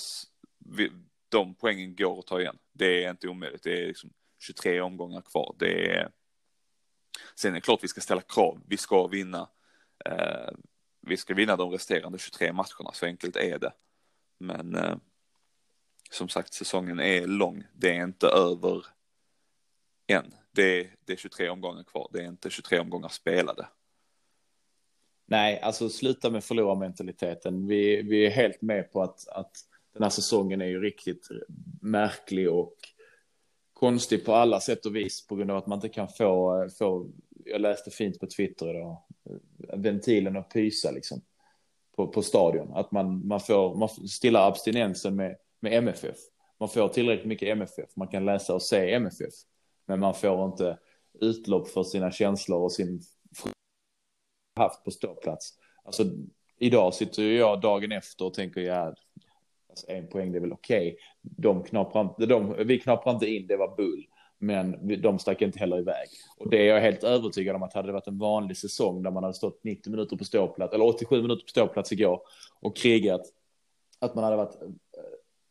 de 1.29 1.55
poängen 1.55 1.95
går 1.95 2.19
att 2.19 2.27
ta 2.27 2.41
igen. 2.41 2.57
Det 2.73 3.03
är 3.03 3.11
inte 3.11 3.27
omöjligt. 3.27 3.63
Det 3.63 3.83
är 3.83 3.87
liksom 3.87 4.09
23 4.39 4.81
omgångar 4.81 5.21
kvar. 5.21 5.55
Det 5.59 5.91
är... 5.91 6.09
Sen 7.35 7.51
är 7.51 7.55
det 7.55 7.61
klart 7.61 7.83
vi 7.83 7.87
ska 7.87 8.01
ställa 8.01 8.21
krav. 8.21 8.61
Vi 8.67 8.77
ska 8.77 9.07
vinna. 9.07 9.49
Eh, 10.05 10.49
vi 11.01 11.17
ska 11.17 11.33
vinna 11.33 11.55
de 11.55 11.71
resterande 11.71 12.17
23 12.17 12.53
matcherna. 12.53 12.91
Så 12.93 13.05
enkelt 13.05 13.35
är 13.35 13.59
det. 13.59 13.71
Men 14.39 14.75
eh, 14.75 14.95
som 16.11 16.29
sagt, 16.29 16.53
säsongen 16.53 16.99
är 16.99 17.27
lång. 17.27 17.63
Det 17.73 17.97
är 17.97 18.03
inte 18.03 18.27
över 18.27 18.85
än. 20.07 20.33
Det 20.51 20.79
är, 20.79 20.87
det 21.05 21.13
är 21.13 21.17
23 21.17 21.49
omgångar 21.49 21.83
kvar. 21.83 22.09
Det 22.13 22.19
är 22.19 22.27
inte 22.27 22.49
23 22.49 22.79
omgångar 22.79 23.09
spelade. 23.09 23.67
Nej, 25.25 25.59
alltså 25.59 25.89
sluta 25.89 26.29
med 26.29 26.43
förlorarmentaliteten. 26.43 27.67
Vi, 27.67 28.01
vi 28.01 28.25
är 28.25 28.29
helt 28.29 28.61
med 28.61 28.91
på 28.91 29.01
att, 29.01 29.27
att 29.27 29.51
den 29.93 30.03
här 30.03 30.09
säsongen 30.09 30.61
är 30.61 30.65
ju 30.65 30.81
riktigt 30.81 31.29
märklig 31.81 32.51
och 32.51 32.75
konstig 33.73 34.25
på 34.25 34.33
alla 34.33 34.59
sätt 34.59 34.85
och 34.85 34.95
vis 34.95 35.27
på 35.27 35.35
grund 35.35 35.51
av 35.51 35.57
att 35.57 35.67
man 35.67 35.77
inte 35.77 35.89
kan 35.89 36.07
få, 36.07 36.69
få 36.79 37.07
jag 37.45 37.61
läste 37.61 37.91
fint 37.91 38.19
på 38.19 38.27
Twitter 38.27 38.69
idag, 38.69 38.97
ventilen 39.73 40.37
att 40.37 40.53
pysa 40.53 40.91
liksom 40.91 41.21
på, 41.95 42.07
på 42.07 42.21
stadion. 42.21 42.73
Att 42.73 42.91
man, 42.91 43.27
man 43.27 43.39
får, 43.39 43.75
man 43.75 43.89
stillar 43.89 44.47
abstinensen 44.47 45.15
med, 45.15 45.35
med 45.59 45.73
MFF. 45.73 46.17
Man 46.59 46.69
får 46.69 46.87
tillräckligt 46.87 47.27
mycket 47.27 47.49
MFF, 47.49 47.89
man 47.95 48.07
kan 48.07 48.25
läsa 48.25 48.53
och 48.53 48.61
se 48.61 48.93
MFF. 48.93 49.33
Men 49.85 49.99
man 49.99 50.13
får 50.13 50.45
inte 50.45 50.77
utlopp 51.21 51.67
för 51.67 51.83
sina 51.83 52.11
känslor 52.11 52.61
och 52.61 52.71
sin 52.71 53.01
haft 54.55 54.83
på 54.83 54.91
ståplats. 54.91 55.53
Alltså, 55.83 56.03
idag 56.57 56.93
sitter 56.93 57.23
jag 57.23 57.61
dagen 57.61 57.91
efter 57.91 58.25
och 58.25 58.33
tänker, 58.33 58.61
ja, 58.61 58.93
alltså 59.69 59.85
en 59.87 60.07
poäng 60.07 60.31
det 60.31 60.37
är 60.37 60.41
väl 60.41 60.53
okej. 60.53 60.87
Okay. 60.87 60.97
De 61.21 61.63
knaprar 61.63 62.27
de, 62.27 62.55
vi 62.67 62.79
knaprar 62.79 63.13
inte 63.13 63.27
in, 63.27 63.47
det 63.47 63.57
var 63.57 63.75
bull. 63.75 64.05
Men 64.37 65.01
de 65.01 65.19
stack 65.19 65.41
inte 65.41 65.59
heller 65.59 65.79
iväg. 65.79 66.07
Och 66.37 66.49
det 66.49 66.57
är 66.57 66.73
jag 66.73 66.81
helt 66.81 67.03
övertygad 67.03 67.55
om 67.55 67.63
att 67.63 67.73
hade 67.73 67.87
det 67.87 67.93
varit 67.93 68.07
en 68.07 68.17
vanlig 68.17 68.57
säsong 68.57 69.03
där 69.03 69.11
man 69.11 69.23
hade 69.23 69.33
stått 69.33 69.63
90 69.63 69.91
minuter 69.91 70.17
på 70.17 70.25
ståplats, 70.25 70.73
eller 70.73 70.85
87 70.85 71.21
minuter 71.21 71.43
på 71.43 71.49
ståplats 71.49 71.91
igår 71.91 72.21
och 72.61 72.77
krigat, 72.77 73.21
att 73.99 74.15
man 74.15 74.23
hade 74.23 74.35
varit 74.35 74.57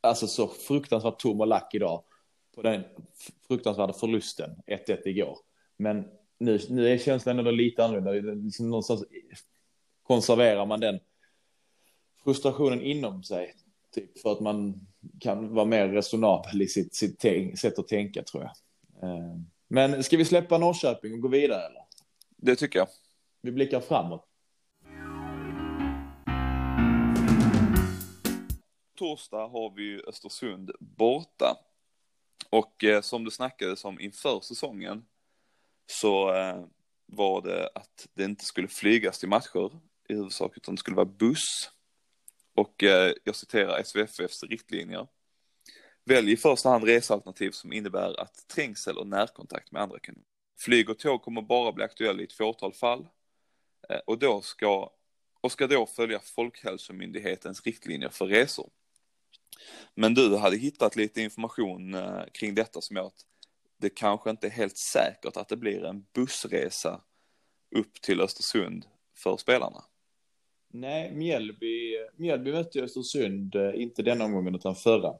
alltså 0.04 0.26
så 0.26 0.48
fruktansvärt 0.48 1.18
tom 1.18 1.40
och 1.40 1.46
lack 1.46 1.74
idag 1.74 2.02
på 2.54 2.62
den 2.62 2.84
fruktansvärda 3.48 3.92
förlusten 3.92 4.50
1-1 4.66 5.08
igår. 5.08 5.38
Men 5.76 6.04
nu, 6.38 6.60
nu 6.68 6.88
är 6.88 6.98
känslan 6.98 7.38
ändå 7.38 7.50
lite 7.50 7.84
annorlunda. 7.84 8.32
Liksom 8.34 8.70
någonstans 8.70 9.04
konserverar 10.02 10.66
man 10.66 10.80
den 10.80 11.00
frustrationen 12.24 12.80
inom 12.80 13.22
sig. 13.22 13.54
Typ 13.94 14.18
för 14.18 14.32
att 14.32 14.40
man 14.40 14.86
kan 15.20 15.54
vara 15.54 15.64
mer 15.64 15.88
resonabel 15.88 16.62
i 16.62 16.68
sitt, 16.68 16.94
sitt 16.94 17.22
sätt 17.58 17.78
att 17.78 17.88
tänka 17.88 18.22
tror 18.22 18.42
jag. 18.42 18.52
Eh, 19.10 19.36
men 19.68 20.02
ska 20.02 20.16
vi 20.16 20.24
släppa 20.24 20.58
Norrköping 20.58 21.12
och 21.12 21.20
gå 21.20 21.28
vidare 21.28 21.66
eller? 21.66 21.82
Det 22.36 22.56
tycker 22.56 22.78
jag. 22.78 22.88
Vi 23.42 23.52
blickar 23.52 23.80
framåt. 23.80 24.24
Torsdag 28.94 29.48
har 29.48 29.70
vi 29.70 30.02
Östersund 30.06 30.70
borta. 30.80 31.56
Och 32.50 32.84
eh, 32.84 33.00
som 33.00 33.24
det 33.24 33.30
snackades 33.30 33.84
om 33.84 34.00
inför 34.00 34.40
säsongen 34.40 35.04
så 35.86 36.34
eh, 36.34 36.64
var 37.06 37.42
det 37.42 37.70
att 37.74 38.08
det 38.14 38.24
inte 38.24 38.44
skulle 38.44 38.68
flygas 38.68 39.18
till 39.18 39.28
matcher 39.28 39.80
i 40.08 40.14
huvudsak 40.14 40.56
utan 40.56 40.74
det 40.74 40.78
skulle 40.78 40.96
vara 40.96 41.06
buss. 41.06 41.70
Och 42.54 42.82
eh, 42.82 43.12
jag 43.24 43.36
citerar 43.36 43.82
SVFFs 43.82 44.42
riktlinjer. 44.42 45.06
Välj 46.04 46.32
i 46.32 46.36
första 46.36 46.68
hand 46.68 46.84
resealternativ 46.84 47.50
som 47.50 47.72
innebär 47.72 48.20
att 48.20 48.48
trängsel 48.48 48.98
och 48.98 49.06
närkontakt 49.06 49.72
med 49.72 49.82
andra 49.82 49.98
kan. 49.98 50.14
Flyg 50.58 50.90
och 50.90 50.98
tåg 50.98 51.22
kommer 51.22 51.42
bara 51.42 51.72
bli 51.72 51.84
aktuella 51.84 52.20
i 52.20 52.24
ett 52.24 52.32
fåtal 52.32 52.72
fall 52.72 53.08
eh, 53.88 54.00
och 54.06 54.18
då 54.18 54.40
ska 54.40 54.90
och 55.40 55.52
ska 55.52 55.66
då 55.66 55.86
följa 55.86 56.18
Folkhälsomyndighetens 56.18 57.62
riktlinjer 57.62 58.08
för 58.08 58.26
resor. 58.26 58.70
Men 59.94 60.14
du 60.14 60.36
hade 60.36 60.56
hittat 60.56 60.96
lite 60.96 61.20
information 61.20 61.94
eh, 61.94 62.22
kring 62.32 62.54
detta 62.54 62.80
som 62.80 62.96
gör 62.96 63.06
att 63.06 63.24
det 63.76 63.90
kanske 63.90 64.30
inte 64.30 64.46
är 64.46 64.50
helt 64.50 64.76
säkert 64.76 65.36
att 65.36 65.48
det 65.48 65.56
blir 65.56 65.84
en 65.84 66.06
bussresa 66.14 67.00
upp 67.76 68.00
till 68.02 68.20
Östersund 68.20 68.86
för 69.16 69.36
spelarna. 69.36 69.84
Nej, 70.72 71.12
Mjällby, 71.14 71.96
Mjällby 72.16 72.52
mötte 72.52 72.82
Östersund, 72.82 73.54
eh, 73.54 73.82
inte 73.82 74.02
denna 74.02 74.24
omgången 74.24 74.54
utan 74.54 74.74
förra. 74.74 75.14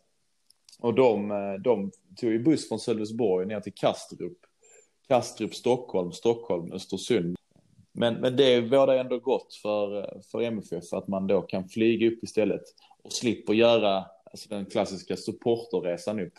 Och 0.78 0.94
de, 0.94 1.30
eh, 1.30 1.54
de 1.54 1.90
tog 2.16 2.32
ju 2.32 2.38
buss 2.38 2.68
från 2.68 2.78
Sölvesborg 2.78 3.46
ner 3.46 3.60
till 3.60 3.74
Kastrup. 3.74 4.38
Kastrup, 5.08 5.54
Stockholm, 5.54 6.12
Stockholm, 6.12 6.72
Östersund. 6.72 7.36
Men, 7.92 8.14
men 8.14 8.36
det 8.36 8.62
båda 8.62 9.00
ändå 9.00 9.18
gott 9.18 9.54
för, 9.54 10.20
för 10.30 10.42
MFF 10.42 10.92
att 10.92 11.08
man 11.08 11.26
då 11.26 11.42
kan 11.42 11.68
flyga 11.68 12.08
upp 12.08 12.24
istället 12.24 12.62
och 13.02 13.12
slipper 13.12 13.52
göra 13.52 14.04
alltså 14.34 14.48
den 14.48 14.66
klassiska 14.66 15.16
supporterresan 15.16 16.20
upp 16.20 16.32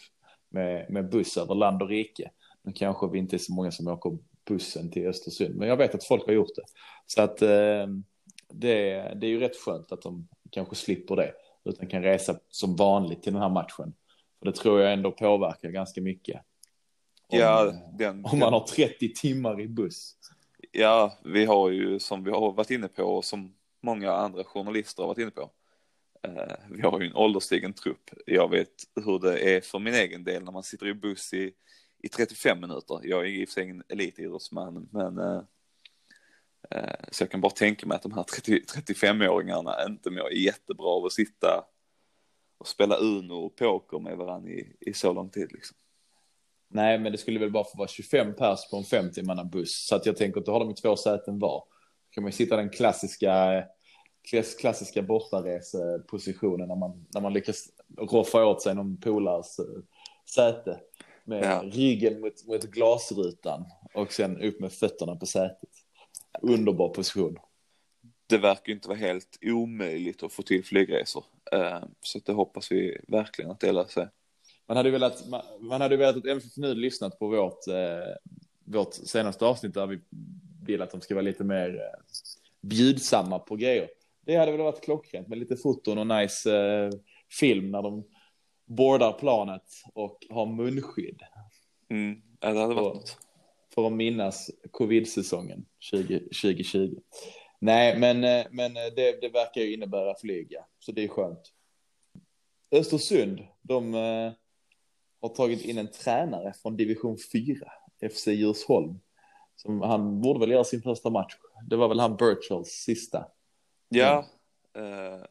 med, 0.50 0.90
med 0.90 1.10
buss 1.10 1.38
över 1.38 1.56
land 1.56 1.82
och 1.82 1.90
rike. 1.90 2.32
Nu 2.62 2.72
kanske 2.72 3.08
vi 3.08 3.20
inte 3.20 3.36
är 3.36 3.38
så 3.38 3.54
många 3.54 3.72
som 3.72 3.88
åker 3.88 4.18
bussen 4.46 4.92
till 4.92 5.08
Östersund, 5.08 5.56
men 5.56 5.68
jag 5.68 5.78
vet 5.78 5.96
att 5.96 6.04
folk 6.04 6.26
har 6.26 6.34
gjort 6.34 6.56
det. 6.56 6.64
Så 7.06 7.22
att 7.22 7.42
eh, 7.42 7.88
det, 8.50 9.14
det 9.16 9.28
är 9.28 9.30
ju 9.30 9.40
rätt 9.40 9.56
skönt 9.56 9.92
att 9.92 10.02
de 10.02 10.28
kanske 10.50 10.76
slipper 10.76 11.16
det, 11.16 11.34
utan 11.66 11.88
kan 11.88 12.04
resa 12.04 12.40
som 12.50 12.76
vanligt 12.76 13.24
till 13.24 13.34
den 13.34 13.42
här 13.42 13.50
matchen. 13.50 13.94
För 14.40 14.46
det 14.46 14.56
tror 14.56 14.82
jag 14.82 14.94
ändå 14.94 15.12
påverkar 15.12 15.70
ganska 15.70 16.02
mycket. 16.02 16.42
Om, 17.28 17.40
ja, 17.40 17.74
den, 17.94 18.26
om 18.26 18.40
man 18.40 18.54
har 18.54 18.68
30 18.68 19.14
timmar 19.14 19.62
i 19.62 19.68
buss. 19.68 20.16
Ja, 20.72 21.20
vi 21.24 21.46
har 21.46 21.70
ju 21.70 22.00
som 22.00 22.24
vi 22.24 22.32
har 22.32 22.52
varit 22.52 22.72
inne 22.72 22.88
på 22.88 23.04
och 23.04 23.26
som 23.26 23.56
många 23.82 24.12
andra 24.12 24.44
journalister 24.44 25.04
har 25.04 25.08
varit 25.08 25.18
inne 25.18 25.32
på. 25.32 25.52
Eh, 26.26 26.56
vi 26.70 26.82
har 26.82 27.00
ju 27.00 27.08
en 27.08 27.16
ålderstigen 27.16 27.74
trupp. 27.74 28.10
Jag 28.26 28.50
vet 28.50 28.70
hur 29.06 29.20
det 29.20 29.56
är 29.56 29.62
för 29.62 29.80
min 29.80 29.94
egen 29.94 30.24
del 30.24 30.44
när 30.44 30.52
man 30.52 30.64
sitter 30.64 30.88
i 30.88 30.94
buss 30.94 31.34
i, 31.34 31.54
i 32.04 32.10
35 32.10 32.62
minuter. 32.62 33.00
Jag 33.04 33.20
är 33.20 33.26
i 33.26 33.46
och 33.46 33.50
för 33.50 33.54
sig 33.54 33.64
ingen 33.64 33.84
elitidrottsman, 33.90 34.90
men 34.92 35.18
eh, 35.18 35.42
eh, 36.72 36.96
så 37.12 37.24
jag 37.24 37.32
kan 37.32 37.42
bara 37.42 37.52
tänka 37.52 37.88
mig 37.88 37.96
att 37.96 38.04
de 38.04 38.14
här 38.14 38.24
35-åringarna 38.24 39.86
inte 39.88 40.10
mår 40.10 40.34
jättebra 40.34 40.88
av 40.88 41.06
att 41.06 41.14
sitta 41.14 41.66
och 42.58 42.68
spela 42.68 42.98
Uno 42.98 43.34
och 43.34 43.56
poker 43.56 44.00
med 44.00 44.18
varandra 44.18 44.52
i, 44.52 44.76
i 44.80 44.94
så 44.94 45.14
lång 45.14 45.30
tid 45.30 45.52
liksom. 45.52 45.78
Nej, 46.70 47.00
men 47.00 47.12
det 47.12 47.18
skulle 47.18 47.40
väl 47.40 47.52
bara 47.52 47.64
få 47.64 47.78
vara 47.78 47.88
25 47.88 48.36
pers 48.36 48.60
på 48.72 48.78
en 48.78 48.84
50 48.84 49.24
buss. 49.52 49.88
Så 49.88 49.96
att 49.96 50.06
jag 50.06 50.18
tänker 50.18 50.40
att 50.40 50.46
då 50.46 50.52
har 50.52 50.60
de 50.60 50.76
två 50.76 50.96
säten 50.98 51.40
var. 51.40 51.60
Då 51.60 52.10
kan 52.10 52.24
man 52.24 52.32
ju 52.32 52.36
sitta 52.36 52.56
den 52.56 52.70
klassiska, 52.70 53.64
klassiska 54.60 55.02
bortaresepositionen 55.02 56.68
när 56.68 56.76
man, 56.76 57.06
när 57.14 57.22
man 57.22 57.34
lyckas 57.34 57.70
roffa 57.98 58.46
åt 58.46 58.62
sig 58.62 58.76
någon 58.76 58.98
polares 58.98 59.60
eh, 59.60 59.66
säte. 60.36 60.80
Med 61.24 61.44
ja. 61.44 61.64
ryggen 61.66 62.22
mot, 62.22 62.48
mot 62.48 62.64
glasrutan 62.64 63.66
och 63.94 64.14
sen 64.14 64.42
upp 64.42 64.60
med 64.60 64.74
fötterna 64.74 65.16
på 65.16 65.26
sätet. 65.26 65.70
Underbar 66.42 66.90
position. 66.90 67.38
Det 68.28 68.38
verkar 68.38 68.74
inte 68.74 68.88
vara 68.88 68.98
helt 68.98 69.38
omöjligt 69.42 70.24
att 70.24 70.34
få 70.34 70.42
till 70.42 70.66
flygresor. 70.66 71.24
Eh, 71.52 71.84
så 72.02 72.20
det 72.20 72.34
hoppas 72.34 72.72
vi 72.72 72.98
verkligen 73.08 73.52
att 73.52 73.60
det 73.60 73.72
löser 73.72 74.02
sig 74.02 74.10
man 74.68 74.78
hade 74.78 74.92
velat, 74.92 75.28
man, 75.28 75.42
man 75.60 75.82
hade 75.82 75.98
velat 75.98 76.16
att 76.16 76.26
MFF 76.26 76.58
nu 76.58 76.76
lyssnat 76.76 77.20
på 77.20 77.28
vårt, 77.28 77.68
eh, 77.68 78.16
vårt 78.64 78.94
senaste 78.94 79.46
avsnitt 79.46 79.74
där 79.74 79.88
vi 79.88 80.00
vill 80.66 80.82
att 80.82 80.92
de 80.92 81.02
ska 81.02 81.16
vara 81.16 81.26
lite 81.26 81.44
mer 81.44 81.76
eh, 81.76 82.00
bjudsamma 82.62 83.40
på 83.40 83.56
grejer. 83.56 83.90
Det 84.26 84.36
hade 84.36 84.52
väl 84.52 84.62
varit 84.62 84.84
klockrent 84.84 85.28
med 85.28 85.38
lite 85.38 85.58
foton 85.58 85.98
och 85.98 86.08
nice 86.08 86.58
eh, 86.58 86.90
film 87.40 87.72
när 87.72 87.82
de 87.82 88.04
boardar 88.66 89.12
planet 89.12 89.64
och 89.94 90.18
har 90.30 90.46
munskydd. 90.46 91.22
Mm, 91.90 92.22
det 92.40 92.48
hade 92.48 92.76
varit 92.76 92.96
något. 92.96 93.18
För 93.76 93.88
att 93.88 93.94
minnas 93.94 94.52
covid-säsongen 94.72 95.66
2020. 95.92 96.96
Nej, 97.60 98.00
men, 98.00 98.24
eh, 98.24 98.46
men 98.52 98.78
eh, 98.78 98.84
det, 98.96 99.22
det 99.22 99.30
verkar 99.30 99.62
ju 99.62 99.74
innebära 99.74 100.16
flyga, 100.22 100.66
så 100.80 100.92
det 100.92 101.04
är 101.04 101.08
skönt. 101.08 101.52
Östersund, 102.72 103.40
de 103.62 103.94
eh, 103.94 104.32
har 105.22 105.30
tagit 105.30 105.66
in 105.66 105.78
en 105.78 105.92
tränare 105.92 106.54
från 106.62 106.78
division 106.78 107.18
4, 107.32 107.56
FC 108.12 108.28
Djursholm. 108.28 109.00
Som, 109.56 109.82
han 109.82 110.22
borde 110.22 110.40
väl 110.40 110.52
göra 110.52 110.64
sin 110.64 110.82
första 110.82 111.10
match. 111.10 111.34
Det 111.70 111.76
var 111.76 111.88
väl 111.88 112.00
han 112.00 112.16
Birchalls 112.16 112.68
sista. 112.68 113.26
Ja. 113.90 114.26
Mm. 114.74 115.14
Eh, 115.14 115.26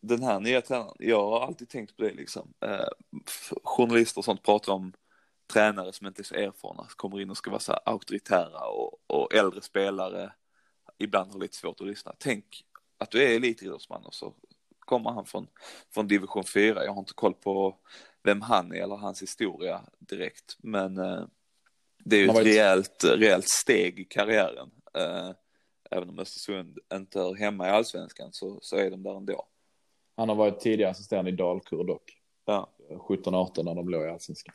den 0.00 0.22
här 0.22 0.40
nya 0.40 0.62
tränaren, 0.62 0.96
jag 0.98 1.30
har 1.30 1.46
alltid 1.46 1.68
tänkt 1.68 1.96
på 1.96 2.02
det 2.02 2.12
liksom. 2.12 2.54
Eh, 2.60 2.88
journalister 3.62 4.18
och 4.18 4.24
sånt 4.24 4.42
pratar 4.42 4.72
om 4.72 4.92
tränare 5.52 5.92
som 5.92 6.06
inte 6.06 6.22
är 6.22 6.24
så 6.24 6.34
erfarna, 6.34 6.86
kommer 6.96 7.20
in 7.20 7.30
och 7.30 7.36
ska 7.36 7.50
vara 7.50 7.60
så 7.60 7.72
här 7.72 7.80
auktoritära 7.84 8.66
och, 8.68 8.98
och 9.06 9.34
äldre 9.34 9.62
spelare 9.62 10.32
ibland 10.98 11.32
har 11.32 11.40
lite 11.40 11.56
svårt 11.56 11.80
att 11.80 11.86
lyssna. 11.86 12.14
Tänk 12.18 12.44
att 12.98 13.10
du 13.10 13.22
är 13.22 13.36
elitidrottsman 13.36 14.04
och 14.04 14.14
så 14.14 14.34
kommer 14.78 15.10
han 15.10 15.26
från, 15.26 15.46
från 15.94 16.08
division 16.08 16.44
4. 16.44 16.84
Jag 16.84 16.92
har 16.92 16.98
inte 16.98 17.12
koll 17.14 17.34
på 17.34 17.76
vem 18.22 18.40
han 18.40 18.72
är 18.72 18.82
eller 18.82 18.96
hans 18.96 19.22
historia 19.22 19.80
direkt. 19.98 20.56
Men 20.58 20.98
eh, 20.98 21.24
det 22.04 22.16
är 22.16 22.20
ju 22.20 22.28
ett 22.28 22.46
rejält, 22.46 23.04
rejält 23.04 23.48
steg 23.48 23.98
i 23.98 24.04
karriären. 24.04 24.70
Eh, 24.94 25.30
även 25.90 26.08
om 26.08 26.18
Östersund 26.18 26.78
inte 26.94 27.18
hör 27.18 27.34
hemma 27.34 27.66
i 27.66 27.70
allsvenskan 27.70 28.32
så, 28.32 28.58
så 28.62 28.76
är 28.76 28.90
de 28.90 29.02
där 29.02 29.16
ändå. 29.16 29.46
Han 30.16 30.28
har 30.28 30.36
varit 30.36 30.60
tidigare 30.60 30.90
assisterande 30.90 31.30
i 31.30 31.34
Dalkurd 31.34 31.86
dock. 31.86 32.12
Ja. 32.44 32.72
17-18 32.90 33.64
när 33.64 33.74
de 33.74 33.88
låg 33.88 34.04
i 34.04 34.10
allsvenskan. 34.10 34.54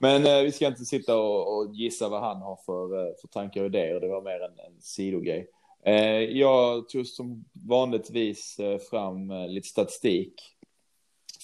Men 0.00 0.26
eh, 0.26 0.42
vi 0.42 0.52
ska 0.52 0.66
inte 0.66 0.84
sitta 0.84 1.16
och, 1.16 1.56
och, 1.56 1.74
gissa 1.74 2.08
vad 2.08 2.20
han 2.20 2.42
har 2.42 2.56
för, 2.56 3.06
eh, 3.06 3.14
för 3.20 3.28
tankar 3.28 3.60
och 3.60 3.66
idéer. 3.66 4.00
Det 4.00 4.08
var 4.08 4.22
mer 4.22 4.40
en, 4.40 4.58
en 4.72 4.80
sidogrej. 4.80 5.48
Eh, 5.86 6.20
jag 6.38 6.88
tog 6.88 7.06
som 7.06 7.44
vanligtvis 7.52 8.58
eh, 8.58 8.78
fram 8.78 9.30
eh, 9.30 9.48
lite 9.48 9.68
statistik 9.68 10.42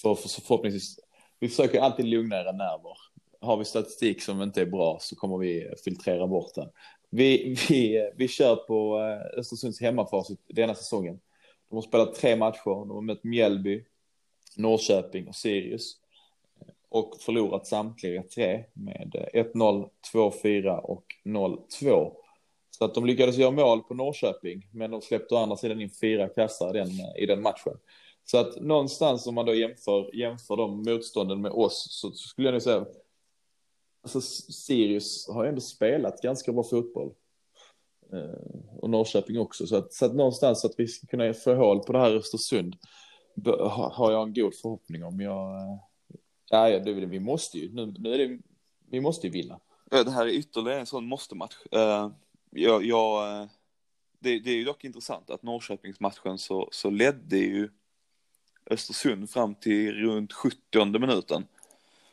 för, 0.01 0.15
för, 0.15 0.29
förhoppningsvis, 0.29 0.99
vi 1.39 1.49
försöker 1.49 1.81
alltid 1.81 2.05
lugna 2.05 2.39
era 2.39 2.51
nerver. 2.51 2.97
Har 3.41 3.57
vi 3.57 3.65
statistik 3.65 4.21
som 4.21 4.41
inte 4.41 4.61
är 4.61 4.65
bra 4.65 4.97
så 5.01 5.15
kommer 5.15 5.37
vi 5.37 5.73
filtrera 5.83 6.27
bort 6.27 6.55
den. 6.55 6.69
Vi, 7.13 7.55
vi, 7.69 8.11
vi 8.15 8.27
kör 8.27 8.55
på 8.55 8.99
eh, 8.99 9.39
Östersunds 9.39 9.81
hemmafacit 9.81 10.39
denna 10.47 10.75
säsongen. 10.75 11.19
De 11.69 11.75
har 11.75 11.81
spelat 11.81 12.15
tre 12.15 12.35
matcher, 12.35 12.65
de 12.65 12.89
har 12.89 13.01
mött 13.01 13.23
Mjällby, 13.23 13.85
Norrköping 14.57 15.27
och 15.27 15.35
Sirius. 15.35 15.97
Eh, 16.61 16.67
och 16.89 17.17
förlorat 17.19 17.67
samtliga 17.67 18.23
tre 18.23 18.63
med 18.73 19.29
eh, 19.33 19.43
1-0, 19.43 19.89
2-4 20.13 20.77
och 20.77 21.05
0-2. 21.25 22.11
Så 22.69 22.85
att 22.85 22.93
de 22.93 23.05
lyckades 23.05 23.37
göra 23.37 23.51
mål 23.51 23.81
på 23.81 23.93
Norrköping, 23.93 24.67
men 24.71 24.91
de 24.91 25.01
släppte 25.01 25.35
å 25.35 25.37
andra 25.37 25.57
sidan 25.57 25.81
in 25.81 25.89
fyra 25.89 26.29
kassar 26.29 26.73
den, 26.73 26.89
i 27.17 27.25
den 27.25 27.41
matchen. 27.41 27.77
Så 28.23 28.37
att 28.37 28.61
någonstans 28.61 29.27
om 29.27 29.35
man 29.35 29.45
då 29.45 29.53
jämför, 29.53 30.15
jämför 30.15 30.57
de 30.57 30.83
motstånden 30.83 31.41
med 31.41 31.51
oss 31.51 31.87
så, 31.89 32.11
skulle 32.11 32.47
jag 32.47 32.53
nog 32.53 32.61
säga 32.61 32.85
Alltså 34.01 34.21
Sirius 34.51 35.27
har 35.27 35.45
ändå 35.45 35.61
spelat 35.61 36.21
ganska 36.21 36.53
bra 36.53 36.63
fotboll. 36.63 37.13
Eh, 38.13 38.79
och 38.79 38.89
Norrköping 38.89 39.39
också. 39.39 39.67
Så 39.67 39.75
att, 39.75 39.93
så 39.93 40.05
att 40.05 40.15
någonstans 40.15 40.65
att 40.65 40.73
vi 40.77 40.87
ska 40.87 41.07
kunna 41.07 41.33
få 41.33 41.55
hål 41.55 41.79
på 41.79 41.93
det 41.93 41.99
här 41.99 42.15
Östersund 42.15 42.75
har 43.91 44.11
jag 44.11 44.23
en 44.27 44.33
god 44.33 44.55
förhoppning 44.55 45.03
om. 45.03 45.21
Jag, 45.21 45.55
eh, 45.55 45.77
ja, 46.49 46.69
ja 46.69 46.79
det, 46.79 46.93
vi 46.93 47.19
måste 47.19 47.57
ju, 47.57 47.73
nu, 47.73 47.93
nu 47.99 48.13
är 48.13 48.17
det, 48.17 48.39
vi 48.89 49.01
måste 49.01 49.27
ju 49.27 49.33
vinna. 49.33 49.59
Ja, 49.91 50.03
det 50.03 50.11
här 50.11 50.25
är 50.25 50.31
ytterligare 50.31 50.79
en 50.79 50.85
sån 50.85 51.05
måste-match. 51.05 51.55
Uh, 51.75 52.11
jag, 52.49 52.85
jag, 52.85 53.41
eh, 53.41 53.47
det, 54.19 54.39
det 54.39 54.51
är 54.51 54.55
ju 54.55 54.63
dock 54.63 54.83
intressant 54.83 55.29
att 55.29 55.43
Norrköpingsmatchen 55.43 56.37
så, 56.37 56.69
så 56.71 56.89
ledde 56.89 57.37
ju 57.37 57.69
Östersund 58.69 59.29
fram 59.29 59.55
till 59.55 59.93
runt 59.93 60.33
70 60.33 60.99
minuten. 60.99 61.47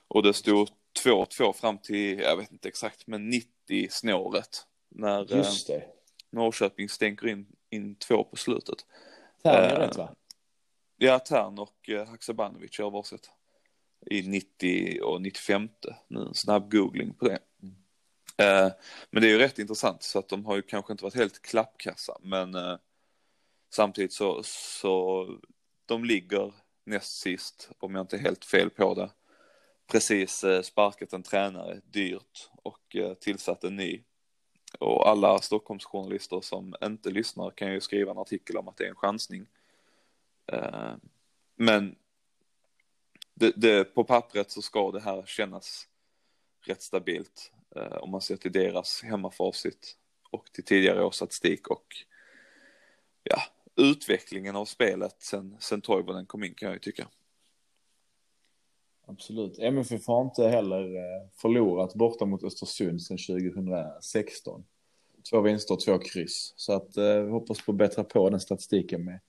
Och 0.08 0.22
det 0.22 0.32
stod 0.32 0.68
2-2 1.04 1.52
fram 1.52 1.78
till, 1.78 2.18
jag 2.18 2.36
vet 2.36 2.52
inte 2.52 2.68
exakt, 2.68 3.06
men 3.06 3.30
90 3.30 3.88
snåret. 3.90 4.66
När 4.88 5.36
Just 5.36 5.66
det. 5.66 5.76
Eh, 5.76 5.82
Norrköping 6.30 6.88
stänker 6.88 7.28
in, 7.28 7.46
in 7.70 7.94
två 7.94 8.24
på 8.24 8.36
slutet. 8.36 8.86
Tern 9.42 9.70
eh, 9.70 9.78
rätt 9.78 9.96
va? 9.96 10.14
Ja, 10.96 11.18
Tern 11.18 11.58
och 11.58 11.88
eh, 11.88 12.06
Haksabanovic 12.06 12.78
gör 12.78 12.90
varsitt. 12.90 13.30
I 14.06 14.22
90 14.22 15.00
och 15.02 15.22
95. 15.22 15.68
Nu 16.08 16.20
en 16.20 16.34
snabb 16.34 16.70
googling 16.70 17.14
på 17.14 17.28
det. 17.28 17.38
Mm. 17.62 17.74
Eh, 18.36 18.72
men 19.10 19.22
det 19.22 19.28
är 19.28 19.32
ju 19.32 19.38
rätt 19.38 19.58
intressant 19.58 20.02
så 20.02 20.18
att 20.18 20.28
de 20.28 20.46
har 20.46 20.56
ju 20.56 20.62
kanske 20.62 20.92
inte 20.92 21.04
varit 21.04 21.14
helt 21.14 21.42
klappkassa 21.42 22.16
men 22.22 22.54
eh, 22.54 22.76
samtidigt 23.70 24.12
så, 24.12 24.42
så 24.42 25.26
de 25.86 26.04
ligger 26.04 26.54
näst 26.84 27.20
sist 27.20 27.70
om 27.78 27.94
jag 27.94 28.02
inte 28.02 28.16
är 28.16 28.20
helt 28.20 28.44
fel 28.44 28.70
på 28.70 28.94
det. 28.94 29.10
Precis 29.88 30.44
eh, 30.44 30.62
sparkat 30.62 31.12
en 31.12 31.22
tränare 31.22 31.80
dyrt 31.84 32.50
och 32.62 32.96
eh, 32.96 33.14
tillsatt 33.14 33.64
en 33.64 33.76
ny. 33.76 34.02
Och 34.78 35.08
alla 35.08 35.38
Stockholmsjournalister 35.38 36.40
som 36.40 36.74
inte 36.82 37.10
lyssnar 37.10 37.50
kan 37.50 37.72
ju 37.72 37.80
skriva 37.80 38.10
en 38.10 38.18
artikel 38.18 38.56
om 38.56 38.68
att 38.68 38.76
det 38.76 38.84
är 38.84 38.88
en 38.88 38.94
chansning. 38.94 39.46
Eh, 40.52 40.94
men 41.56 41.96
det, 43.34 43.52
det, 43.56 43.84
på 43.84 44.04
pappret 44.04 44.50
så 44.50 44.62
ska 44.62 44.90
det 44.90 45.00
här 45.00 45.22
kännas 45.26 45.88
rätt 46.60 46.82
stabilt 46.82 47.52
om 48.00 48.10
man 48.10 48.20
ser 48.20 48.36
till 48.36 48.52
deras 48.52 49.02
hemmafacit 49.02 49.96
och 50.30 50.52
till 50.52 50.64
tidigare 50.64 51.04
års 51.04 51.14
statistik 51.14 51.68
och 51.68 51.86
ja, 53.22 53.42
utvecklingen 53.76 54.56
av 54.56 54.64
spelet 54.64 55.16
sen, 55.18 55.56
sen 55.60 55.80
Toivonen 55.80 56.26
kom 56.26 56.44
in 56.44 56.54
kan 56.54 56.66
jag 56.66 56.76
ju 56.76 56.80
tycka. 56.80 57.08
Absolut. 59.08 59.58
MFF 59.58 60.06
har 60.06 60.22
inte 60.22 60.48
heller 60.48 60.96
eh, 60.96 61.28
förlorat 61.36 61.94
borta 61.94 62.24
mot 62.24 62.44
Östersund 62.44 63.02
sedan 63.02 63.18
2016. 63.18 64.64
Två 65.30 65.40
vinster 65.40 65.74
och 65.74 65.80
två 65.80 65.98
kryss. 65.98 66.52
Så 66.56 66.72
att 66.72 66.96
eh, 66.96 67.20
vi 67.20 67.30
hoppas 67.30 67.66
på 67.66 67.72
att 67.72 67.78
bättra 67.78 68.04
på 68.04 68.30
den 68.30 68.40
statistiken 68.40 69.04
med, 69.04 69.20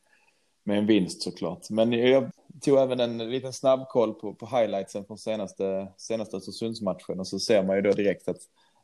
med 0.64 0.78
en 0.78 0.86
vinst 0.86 1.22
såklart. 1.22 1.70
Men 1.70 1.94
jag 1.94 2.32
tog 2.62 2.78
även 2.78 3.00
en 3.00 3.18
liten 3.18 3.54
snabbkoll 3.54 4.14
på, 4.14 4.34
på 4.34 4.46
highlightsen 4.46 5.06
från 5.06 5.18
senaste, 5.18 5.88
senaste 5.98 6.38
Östersundsmatchen 6.38 7.20
och 7.20 7.28
så 7.28 7.40
ser 7.40 7.64
man 7.64 7.76
ju 7.76 7.82
då 7.82 7.92
direkt 7.92 8.28
att 8.28 8.42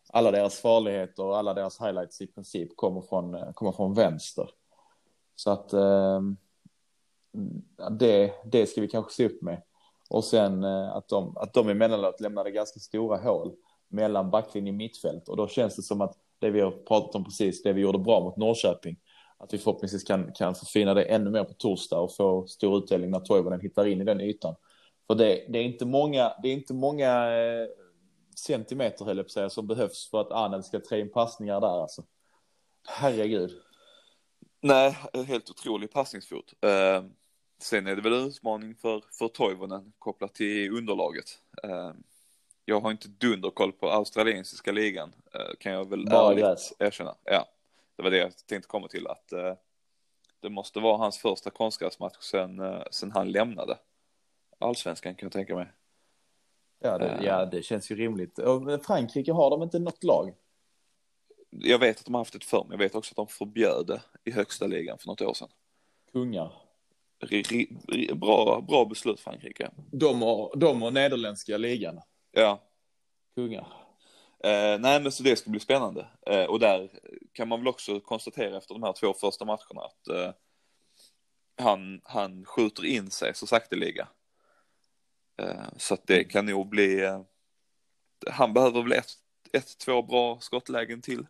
alla 0.09 0.31
deras 0.31 0.59
farligheter 0.59 1.23
och 1.23 1.37
alla 1.37 1.53
deras 1.53 1.81
highlights 1.81 2.21
i 2.21 2.27
princip 2.27 2.75
kommer 2.75 3.01
från, 3.01 3.35
eh, 3.35 3.51
kommer 3.53 3.71
från 3.71 3.93
vänster. 3.93 4.49
Så 5.35 5.51
att 5.51 5.73
eh, 5.73 6.15
mm, 6.15 7.63
det, 7.91 8.33
det 8.45 8.65
ska 8.65 8.81
vi 8.81 8.87
kanske 8.87 9.13
se 9.13 9.25
upp 9.25 9.41
med. 9.41 9.61
Och 10.09 10.23
sen 10.23 10.63
eh, 10.63 10.95
att, 10.95 11.07
de, 11.07 11.37
att 11.37 11.53
de 11.53 11.69
emellanåt 11.69 12.21
lämnade 12.21 12.51
ganska 12.51 12.79
stora 12.79 13.17
hål 13.17 13.55
mellan 13.87 14.29
backlinjen 14.29 14.75
och 14.75 14.77
mittfält. 14.77 15.29
Och 15.29 15.37
då 15.37 15.47
känns 15.47 15.75
det 15.75 15.81
som 15.81 16.01
att 16.01 16.17
det 16.39 16.49
vi 16.49 16.61
har 16.61 16.71
pratat 16.71 17.15
om 17.15 17.23
precis, 17.23 17.63
det 17.63 17.73
vi 17.73 17.81
gjorde 17.81 17.99
bra 17.99 18.19
mot 18.19 18.37
Norrköping, 18.37 18.97
att 19.37 19.53
vi 19.53 19.57
förhoppningsvis 19.57 20.03
kan, 20.03 20.33
kan 20.33 20.55
förfina 20.55 20.93
det 20.93 21.03
ännu 21.03 21.29
mer 21.29 21.43
på 21.43 21.53
torsdag 21.53 21.99
och 21.99 22.15
få 22.15 22.47
stor 22.47 22.77
utdelning 22.77 23.11
när 23.11 23.19
Toivonen 23.19 23.59
hittar 23.61 23.87
in 23.87 24.01
i 24.01 24.03
den 24.03 24.21
ytan. 24.21 24.55
För 25.07 25.15
det, 25.15 25.45
det 25.49 25.59
är 25.59 25.63
inte 25.63 25.85
många, 25.85 26.33
det 26.43 26.49
är 26.49 26.53
inte 26.53 26.73
många 26.73 27.37
eh, 27.37 27.67
centimeter, 28.35 29.05
höll 29.05 29.17
jag 29.17 29.25
på 29.25 29.29
säga, 29.29 29.49
som 29.49 29.67
behövs 29.67 30.09
för 30.09 30.21
att 30.21 30.31
Arnel 30.31 30.63
ska 30.63 30.79
trä 30.79 30.99
in 30.99 31.11
passningar 31.11 31.61
där 31.61 31.81
alltså. 31.81 32.03
Herregud. 32.87 33.51
Nej, 34.61 34.97
helt 35.27 35.49
otrolig 35.49 35.91
passningsfot. 35.91 36.53
Uh, 36.65 37.09
sen 37.65 37.87
är 37.87 37.95
det 37.95 38.01
väl 38.01 38.13
en 38.13 38.27
utmaning 38.27 38.75
för, 38.75 39.03
för 39.11 39.27
Toivonen 39.27 39.93
kopplat 39.99 40.33
till 40.33 40.71
underlaget. 40.71 41.39
Uh, 41.65 41.91
jag 42.65 42.81
har 42.81 42.91
inte 42.91 43.07
dunderkoll 43.07 43.71
på 43.71 43.89
australiensiska 43.89 44.71
ligan, 44.71 45.15
uh, 45.35 45.55
kan 45.59 45.71
jag 45.71 45.89
väl 45.89 46.05
Bara 46.05 46.31
ärligt 46.31 46.43
gräs. 46.43 46.73
erkänna. 46.79 47.15
Ja, 47.23 47.45
det 47.95 48.03
var 48.03 48.11
det 48.11 48.17
jag 48.17 48.31
tänkte 48.47 48.67
komma 48.67 48.87
till, 48.87 49.07
att 49.07 49.27
det 50.39 50.49
måste 50.49 50.79
vara 50.79 50.97
hans 50.97 51.17
första 51.17 51.49
konstgräsmatch 51.49 52.17
sen, 52.19 52.61
sen 52.91 53.11
han 53.11 53.31
lämnade 53.31 53.77
allsvenskan 54.59 55.15
kan 55.15 55.25
jag 55.25 55.33
tänka 55.33 55.55
mig. 55.55 55.67
Ja 56.79 56.97
det, 56.97 57.19
ja, 57.23 57.45
det 57.45 57.61
känns 57.61 57.91
ju 57.91 57.95
rimligt. 57.95 58.39
Och 58.39 58.85
Frankrike 58.85 59.31
har 59.31 59.49
de 59.49 59.63
inte 59.63 59.79
något 59.79 60.03
lag? 60.03 60.33
jag 61.59 61.79
vet 61.79 61.99
att 61.99 62.05
de 62.05 62.13
har 62.13 62.21
haft 62.21 62.35
ett 62.35 62.43
för 62.43 62.63
men 62.63 62.71
jag 62.71 62.77
vet 62.77 62.95
också 62.95 63.11
att 63.11 63.15
de 63.15 63.27
förbjöd 63.27 63.87
det 63.87 64.01
i 64.23 64.31
högsta 64.31 64.67
ligan 64.67 64.97
för 64.97 65.07
något 65.07 65.21
år 65.21 65.33
sedan. 65.33 65.49
Kungar. 66.11 66.64
Bra, 68.15 68.61
bra 68.61 68.85
beslut 68.85 69.19
Frankrike. 69.19 69.71
De 69.91 70.23
och, 70.23 70.59
de 70.59 70.83
och 70.83 70.93
nederländska 70.93 71.57
ligan. 71.57 72.01
Ja. 72.31 72.63
Kungar. 73.35 73.67
Eh, 74.43 74.79
nej 74.79 75.01
men 75.01 75.11
så 75.11 75.23
det 75.23 75.35
ska 75.35 75.49
bli 75.49 75.59
spännande. 75.59 76.07
Eh, 76.27 76.43
och 76.43 76.59
där 76.59 76.89
kan 77.33 77.47
man 77.47 77.59
väl 77.59 77.67
också 77.67 77.99
konstatera 77.99 78.57
efter 78.57 78.73
de 78.73 78.83
här 78.83 78.93
två 78.93 79.13
första 79.13 79.45
matcherna 79.45 79.81
att 79.81 80.07
eh, 80.07 80.31
han, 81.57 82.01
han 82.03 82.45
skjuter 82.45 82.85
in 82.85 83.11
sig 83.11 83.35
så 83.35 83.47
sakteliga. 83.47 84.07
Eh, 85.41 85.63
så 85.77 85.93
att 85.93 86.07
det 86.07 86.23
kan 86.23 86.45
nog 86.45 86.69
bli, 86.69 87.03
eh, 87.03 87.21
han 88.31 88.53
behöver 88.53 88.81
väl 88.81 88.91
ett, 88.91 89.11
ett, 89.51 89.77
två 89.77 90.01
bra 90.01 90.39
skottlägen 90.39 91.01
till 91.01 91.27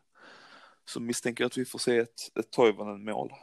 så 0.86 1.00
misstänker 1.00 1.44
jag 1.44 1.50
att 1.50 1.58
vi 1.58 1.66
får 1.66 1.80
se 1.80 1.98
ett, 1.98 2.38
ett 2.40 2.52
Toivonen-mål. 2.52 3.34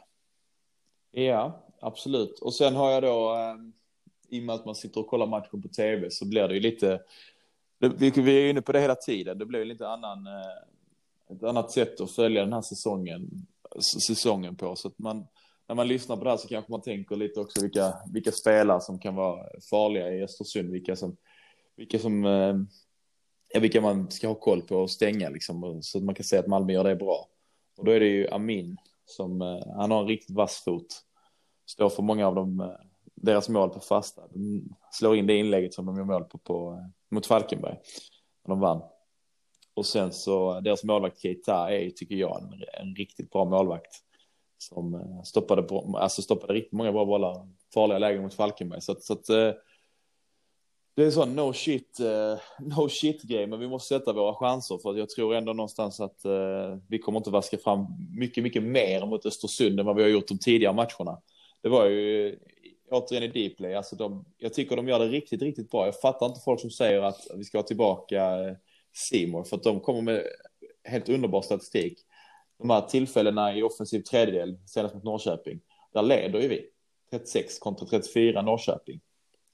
Ja, 1.11 1.69
absolut. 1.83 2.39
Och 2.39 2.53
sen 2.53 2.75
har 2.75 2.91
jag 2.91 3.03
då, 3.03 3.35
eh, 3.35 3.55
i 4.29 4.39
och 4.39 4.43
med 4.43 4.55
att 4.55 4.65
man 4.65 4.75
sitter 4.75 4.99
och 4.99 5.07
kollar 5.07 5.27
matchen 5.27 5.61
på 5.61 5.67
tv 5.67 6.11
så 6.11 6.25
blir 6.25 6.47
det 6.47 6.53
ju 6.53 6.59
lite, 6.59 7.01
vi, 7.79 8.09
vi 8.09 8.45
är 8.45 8.49
inne 8.49 8.61
på 8.61 8.71
det 8.71 8.81
hela 8.81 8.95
tiden, 8.95 9.37
det 9.37 9.45
blir 9.45 9.59
ju 9.59 9.65
lite 9.65 9.87
annan, 9.87 10.27
eh, 10.27 11.35
ett 11.35 11.43
annat 11.43 11.71
sätt 11.71 12.01
att 12.01 12.11
följa 12.11 12.41
den 12.41 12.53
här 12.53 12.61
säsongen, 12.61 13.47
säsongen 14.07 14.55
på. 14.55 14.75
Så 14.75 14.87
att 14.87 14.99
man, 14.99 15.27
när 15.67 15.75
man 15.75 15.87
lyssnar 15.87 16.17
på 16.17 16.23
det 16.23 16.29
här 16.29 16.37
så 16.37 16.47
kanske 16.47 16.71
man 16.71 16.81
tänker 16.81 17.15
lite 17.15 17.39
också 17.39 17.61
vilka, 17.61 17.93
vilka 18.13 18.31
spelare 18.31 18.81
som 18.81 18.99
kan 18.99 19.15
vara 19.15 19.45
farliga 19.69 20.13
i 20.13 20.23
Östersund, 20.23 20.71
vilka 20.71 20.95
som, 20.95 21.17
vilka 21.75 21.99
som 21.99 22.25
eh, 22.25 22.55
ja, 23.53 23.59
vilka 23.59 23.81
man 23.81 24.11
ska 24.11 24.27
ha 24.27 24.35
koll 24.35 24.61
på 24.61 24.75
och 24.75 24.91
stänga 24.91 25.29
liksom, 25.29 25.79
så 25.81 25.97
att 25.97 26.03
man 26.03 26.15
kan 26.15 26.23
säga 26.23 26.39
att 26.39 26.47
Malmö 26.47 26.73
gör 26.73 26.83
det 26.83 26.95
bra. 26.95 27.27
Och 27.77 27.85
då 27.85 27.91
är 27.91 27.99
det 27.99 28.07
ju 28.07 28.27
Amin 28.27 28.77
som, 29.05 29.41
eh, 29.41 29.75
han 29.75 29.91
har 29.91 30.01
en 30.01 30.07
riktigt 30.07 30.35
vass 30.35 30.63
fot. 30.65 31.03
Står 31.73 31.89
för 31.89 32.03
många 32.03 32.27
av 32.27 32.35
dem, 32.35 32.59
eh, 32.59 32.67
deras 33.15 33.49
mål 33.49 33.69
på 33.69 33.79
fasta. 33.79 34.21
De 34.33 34.63
slår 34.91 35.15
in 35.15 35.27
det 35.27 35.37
inlägget 35.37 35.73
som 35.73 35.85
de 35.85 35.97
gör 35.97 36.03
mål 36.03 36.23
på, 36.23 36.37
på 36.37 36.71
eh, 36.71 37.15
mot 37.15 37.25
Falkenberg. 37.25 37.77
När 38.45 38.55
de 38.55 38.59
vann. 38.59 38.81
Och 39.73 39.85
sen 39.85 40.13
så, 40.13 40.55
eh, 40.55 40.61
deras 40.61 40.83
målvakt 40.83 41.21
Keita 41.21 41.73
är 41.73 41.89
tycker 41.89 42.15
jag, 42.15 42.41
en, 42.41 42.63
en 42.87 42.95
riktigt 42.95 43.29
bra 43.29 43.45
målvakt. 43.45 43.95
Som 44.57 45.21
stoppade, 45.25 45.67
alltså 45.97 46.21
stoppade 46.21 46.53
riktigt 46.53 46.73
många 46.73 46.91
bra 46.91 47.05
bollar, 47.05 47.47
farliga 47.73 47.99
lägen 47.99 48.23
mot 48.23 48.33
Falkenberg. 48.33 48.81
Så 48.81 48.91
att, 48.91 49.03
så 49.03 49.13
att 49.13 49.25
det 50.95 51.03
är 51.03 51.11
sån 51.11 51.35
no 51.35 51.53
shit, 51.53 51.99
no 52.59 52.89
shit 52.89 53.21
grej, 53.21 53.47
men 53.47 53.59
vi 53.59 53.67
måste 53.67 53.95
sätta 53.95 54.13
våra 54.13 54.35
chanser 54.35 54.77
för 54.77 54.89
att 54.89 54.97
jag 54.97 55.09
tror 55.09 55.35
ändå 55.35 55.53
någonstans 55.53 55.99
att 55.99 56.25
vi 56.87 56.99
kommer 56.99 57.19
inte 57.19 57.29
vaska 57.29 57.57
fram 57.57 57.85
mycket, 58.17 58.43
mycket 58.43 58.63
mer 58.63 59.05
mot 59.05 59.25
Östersund 59.25 59.79
än 59.79 59.85
vad 59.85 59.95
vi 59.95 60.01
har 60.01 60.09
gjort 60.09 60.27
de 60.27 60.37
tidigare 60.39 60.73
matcherna. 60.73 61.21
Det 61.63 61.69
var 61.69 61.85
ju 61.85 62.39
återigen 62.89 63.23
i 63.23 63.49
Dplay, 63.49 63.73
alltså 63.73 63.95
de, 63.95 64.25
jag 64.37 64.53
tycker 64.53 64.75
de 64.75 64.87
gör 64.87 64.99
det 64.99 65.07
riktigt, 65.07 65.41
riktigt 65.41 65.69
bra. 65.69 65.85
Jag 65.85 65.99
fattar 65.99 66.25
inte 66.25 66.39
folk 66.39 66.61
som 66.61 66.71
säger 66.71 67.01
att 67.01 67.27
vi 67.35 67.43
ska 67.43 67.57
ha 67.57 67.63
tillbaka 67.63 68.39
eh, 68.39 68.51
uh, 68.51 68.57
Simor 68.93 69.43
för 69.43 69.57
att 69.57 69.63
de 69.63 69.79
kommer 69.79 70.01
med 70.01 70.23
helt 70.83 71.09
underbar 71.09 71.41
statistik. 71.41 71.99
De 72.57 72.69
här 72.69 72.81
tillfällena 72.81 73.57
i 73.57 73.63
offensiv 73.63 74.01
tredjedel, 74.01 74.57
senast 74.65 74.95
mot 74.95 75.03
Norrköping, 75.03 75.59
där 75.93 76.01
leder 76.01 76.39
ju 76.39 76.47
vi 76.47 76.69
36 77.11 77.59
kontra 77.59 77.87
34 77.87 78.41
Norrköping 78.41 79.01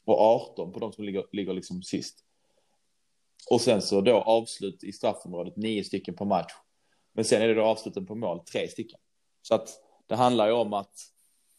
och 0.06 0.22
18 0.22 0.72
på 0.72 0.80
de 0.80 0.94
som 0.94 1.04
ligger, 1.04 1.26
ligger 1.32 1.54
liksom 1.54 1.84
sist. 1.84 2.26
Och 3.50 3.62
sen 3.62 3.82
så 3.82 4.02
då 4.02 4.16
avslut 4.16 4.84
i 4.84 4.92
straffområdet, 4.92 5.56
nio 5.56 5.84
stycken 5.84 6.16
på 6.16 6.26
match. 6.26 6.52
Men 7.14 7.26
sen 7.26 7.42
är 7.42 7.48
det 7.48 7.54
då 7.54 7.64
avsluten 7.64 8.06
på 8.06 8.16
mål, 8.16 8.40
tre 8.40 8.68
stycken. 8.68 9.00
Så 9.42 9.56
att 9.56 9.70
det 10.08 10.16
handlar 10.16 10.48
ju 10.48 10.54
om 10.54 10.74
att, 10.74 10.94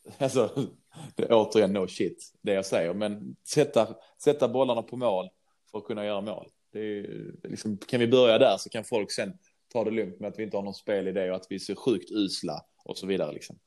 alltså, 0.18 0.68
det 1.14 1.22
är 1.22 1.32
återigen 1.32 1.72
no 1.72 1.88
shit, 1.88 2.32
det 2.42 2.52
jag 2.52 2.66
säger, 2.66 2.94
men 2.94 3.36
sätta, 3.48 3.96
sätta 4.22 4.48
bollarna 4.48 4.82
på 4.82 4.96
mål 4.96 5.28
för 5.70 5.78
att 5.78 5.84
kunna 5.84 6.04
göra 6.04 6.20
mål. 6.20 6.48
Det 6.72 6.80
är, 6.80 7.32
liksom, 7.48 7.78
kan 7.78 8.00
vi 8.00 8.08
börja 8.08 8.38
där 8.38 8.56
så 8.58 8.70
kan 8.70 8.84
folk 8.84 9.12
sen 9.12 9.32
ta 9.72 9.84
det 9.84 9.90
lugnt 9.90 10.20
med 10.20 10.28
att 10.28 10.38
vi 10.38 10.42
inte 10.42 10.56
har 10.56 10.64
någon 10.64 10.74
spelidé 10.74 11.30
och 11.30 11.36
att 11.36 11.46
vi 11.48 11.54
är 11.54 11.58
så 11.58 11.76
sjukt 11.76 12.10
usla 12.10 12.60
och 12.84 12.98
så 12.98 13.06
vidare. 13.06 13.32
Liksom. 13.32 13.58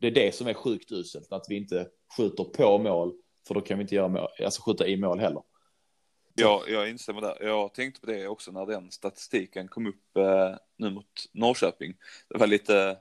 Det 0.00 0.06
är 0.06 0.10
det 0.10 0.34
som 0.34 0.46
är 0.46 0.54
sjukt 0.54 0.92
uselt, 0.92 1.32
att 1.32 1.46
vi 1.48 1.56
inte 1.56 1.88
skjuter 2.16 2.44
på 2.44 2.78
mål 2.78 3.14
för 3.46 3.54
då 3.54 3.60
kan 3.60 3.78
vi 3.78 3.82
inte 3.82 3.94
göra 3.94 4.08
mål, 4.08 4.28
alltså 4.44 4.62
skjuta 4.62 4.86
i 4.86 4.96
mål 4.96 5.20
heller. 5.20 5.42
Ja, 6.34 6.64
jag 6.68 6.90
instämmer 6.90 7.20
där. 7.20 7.36
Jag 7.40 7.74
tänkte 7.74 8.00
på 8.00 8.06
det 8.06 8.28
också 8.28 8.52
när 8.52 8.66
den 8.66 8.90
statistiken 8.90 9.68
kom 9.68 9.86
upp 9.86 10.16
eh, 10.16 10.56
nu 10.76 10.90
mot 10.90 11.06
Norrköping. 11.32 11.94
Det 12.28 12.38
var 12.38 12.46
lite 12.46 12.98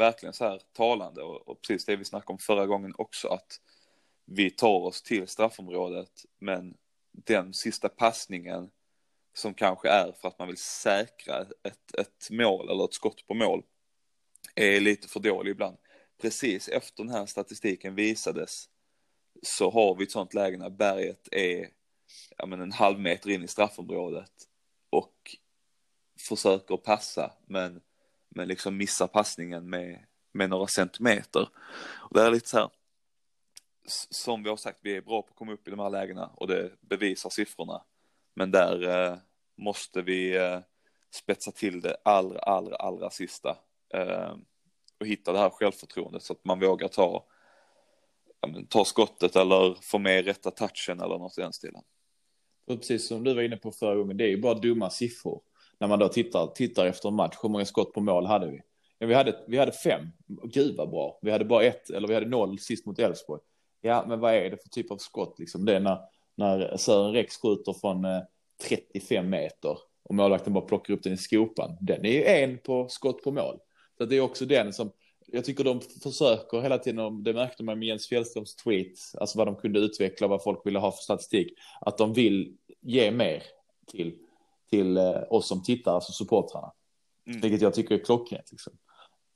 verkligen 0.00 0.32
så 0.32 0.44
här 0.44 0.60
talande 0.72 1.22
och, 1.22 1.48
och 1.48 1.60
precis 1.60 1.84
det 1.84 1.96
vi 1.96 2.04
snackade 2.04 2.32
om 2.32 2.38
förra 2.38 2.66
gången 2.66 2.94
också 2.98 3.28
att 3.28 3.60
vi 4.24 4.50
tar 4.50 4.80
oss 4.80 5.02
till 5.02 5.28
straffområdet 5.28 6.24
men 6.38 6.76
den 7.12 7.54
sista 7.54 7.88
passningen 7.88 8.70
som 9.34 9.54
kanske 9.54 9.88
är 9.88 10.12
för 10.12 10.28
att 10.28 10.38
man 10.38 10.48
vill 10.48 10.56
säkra 10.56 11.40
ett, 11.40 11.94
ett 11.98 12.30
mål 12.30 12.70
eller 12.70 12.84
ett 12.84 12.94
skott 12.94 13.26
på 13.26 13.34
mål 13.34 13.62
är 14.54 14.80
lite 14.80 15.08
för 15.08 15.20
dålig 15.20 15.50
ibland. 15.50 15.76
Precis 16.20 16.68
efter 16.68 17.04
den 17.04 17.12
här 17.12 17.26
statistiken 17.26 17.94
visades 17.94 18.68
så 19.42 19.70
har 19.70 19.94
vi 19.94 20.04
ett 20.04 20.10
sånt 20.10 20.34
läge 20.34 20.58
när 20.58 20.70
berget 20.70 21.28
är 21.32 21.68
ja, 22.36 22.46
men 22.46 22.60
en 22.60 22.72
halv 22.72 22.98
meter 22.98 23.30
in 23.30 23.42
i 23.42 23.48
straffområdet 23.48 24.32
och 24.90 25.36
försöker 26.28 26.76
passa 26.76 27.32
men, 27.46 27.80
men 28.30 28.48
liksom 28.48 28.76
missar 28.76 29.06
passningen 29.06 29.70
med, 29.70 30.04
med 30.32 30.50
några 30.50 30.66
centimeter. 30.66 31.48
Och 31.98 32.14
det 32.14 32.22
är 32.22 32.30
lite 32.30 32.48
så 32.48 32.58
här, 32.58 32.70
som 34.10 34.42
vi 34.42 34.48
har 34.48 34.56
sagt, 34.56 34.78
vi 34.82 34.96
är 34.96 35.00
bra 35.00 35.22
på 35.22 35.28
att 35.28 35.36
komma 35.36 35.52
upp 35.52 35.68
i 35.68 35.70
de 35.70 35.80
här 35.80 35.90
lägena 35.90 36.26
och 36.26 36.46
det 36.46 36.70
bevisar 36.80 37.30
siffrorna. 37.30 37.82
Men 38.34 38.50
där 38.50 38.88
eh, 38.88 39.16
måste 39.56 40.02
vi 40.02 40.36
eh, 40.36 40.60
spetsa 41.10 41.52
till 41.52 41.80
det 41.80 41.96
allra, 42.02 42.38
allra, 42.38 42.76
allra 42.76 43.10
sista 43.10 43.58
eh, 43.94 44.34
och 45.00 45.06
hitta 45.06 45.32
det 45.32 45.38
här 45.38 45.50
självförtroendet 45.50 46.22
så 46.22 46.32
att 46.32 46.44
man 46.44 46.60
vågar 46.60 46.88
ta, 46.88 47.24
men, 48.46 48.66
ta 48.66 48.84
skottet 48.84 49.36
eller 49.36 49.74
få 49.82 49.98
med 49.98 50.24
rätta 50.24 50.50
touchen 50.50 51.00
eller 51.00 51.18
något 51.18 51.38
i 51.38 51.40
den 51.40 51.52
stilen. 51.52 51.82
Precis 52.66 53.08
som 53.08 53.24
du 53.24 53.34
var 53.34 53.42
inne 53.42 53.56
på 53.56 53.72
förra 53.72 53.94
gången, 53.94 54.16
det 54.16 54.24
är 54.24 54.28
ju 54.28 54.40
bara 54.40 54.54
dumma 54.54 54.90
siffror. 54.90 55.42
När 55.80 55.88
man 55.88 55.98
då 55.98 56.08
tittar, 56.08 56.46
tittar 56.46 56.86
efter 56.86 57.08
en 57.08 57.14
match, 57.14 57.36
hur 57.42 57.48
många 57.48 57.64
skott 57.64 57.92
på 57.92 58.00
mål 58.00 58.26
hade 58.26 58.50
vi? 58.50 58.60
Ja, 58.98 59.06
vi, 59.06 59.14
hade, 59.14 59.44
vi 59.46 59.58
hade 59.58 59.72
fem, 59.72 60.06
gud 60.44 60.76
vad 60.76 60.90
bra. 60.90 61.18
Vi 61.22 61.30
hade 61.30 61.44
bara 61.44 61.64
ett, 61.64 61.90
eller 61.90 62.08
vi 62.08 62.14
hade 62.14 62.26
noll 62.26 62.58
sist 62.58 62.86
mot 62.86 62.98
Elfsborg. 62.98 63.40
Ja, 63.80 64.04
men 64.08 64.20
vad 64.20 64.34
är 64.34 64.50
det 64.50 64.56
för 64.62 64.68
typ 64.68 64.90
av 64.90 64.96
skott 64.96 65.38
liksom? 65.38 65.64
Det 65.64 65.76
är 65.76 65.80
när, 65.80 65.98
när 66.36 66.76
Sören 66.76 67.12
Rex 67.12 67.36
skjuter 67.36 67.72
från 67.72 68.04
eh, 68.04 68.20
35 68.68 69.30
meter 69.30 69.78
och 70.02 70.14
målvakten 70.14 70.52
bara 70.52 70.64
plockar 70.64 70.94
upp 70.94 71.02
den 71.02 71.12
i 71.12 71.16
skopan. 71.16 71.76
Den 71.80 72.04
är 72.04 72.12
ju 72.12 72.24
en 72.24 72.58
på 72.58 72.88
skott 72.88 73.22
på 73.22 73.30
mål. 73.30 73.58
Så 73.98 74.04
det 74.04 74.16
är 74.16 74.20
också 74.20 74.46
den 74.46 74.72
som, 74.72 74.92
jag 75.26 75.44
tycker 75.44 75.64
de 75.64 75.80
försöker 76.02 76.60
hela 76.60 76.78
tiden, 76.78 77.22
det 77.22 77.32
märkte 77.32 77.64
man 77.64 77.78
med 77.78 77.88
Jens 77.88 78.08
Fjällströms 78.08 78.56
tweet, 78.56 78.92
alltså 79.18 79.38
vad 79.38 79.46
de 79.46 79.56
kunde 79.56 79.80
utveckla, 79.80 80.26
vad 80.26 80.42
folk 80.42 80.66
ville 80.66 80.78
ha 80.78 80.92
för 80.92 81.02
statistik, 81.02 81.52
att 81.80 81.98
de 81.98 82.12
vill 82.12 82.56
ge 82.80 83.10
mer 83.10 83.42
till, 83.86 84.18
till 84.70 84.96
eh, 84.96 85.22
oss 85.30 85.48
som 85.48 85.62
tittar, 85.62 85.94
alltså 85.94 86.12
supportrarna. 86.12 86.72
Mm. 87.26 87.40
Vilket 87.40 87.60
jag 87.60 87.74
tycker 87.74 87.94
är 87.94 88.04
klockrent. 88.04 88.50
Liksom. 88.50 88.72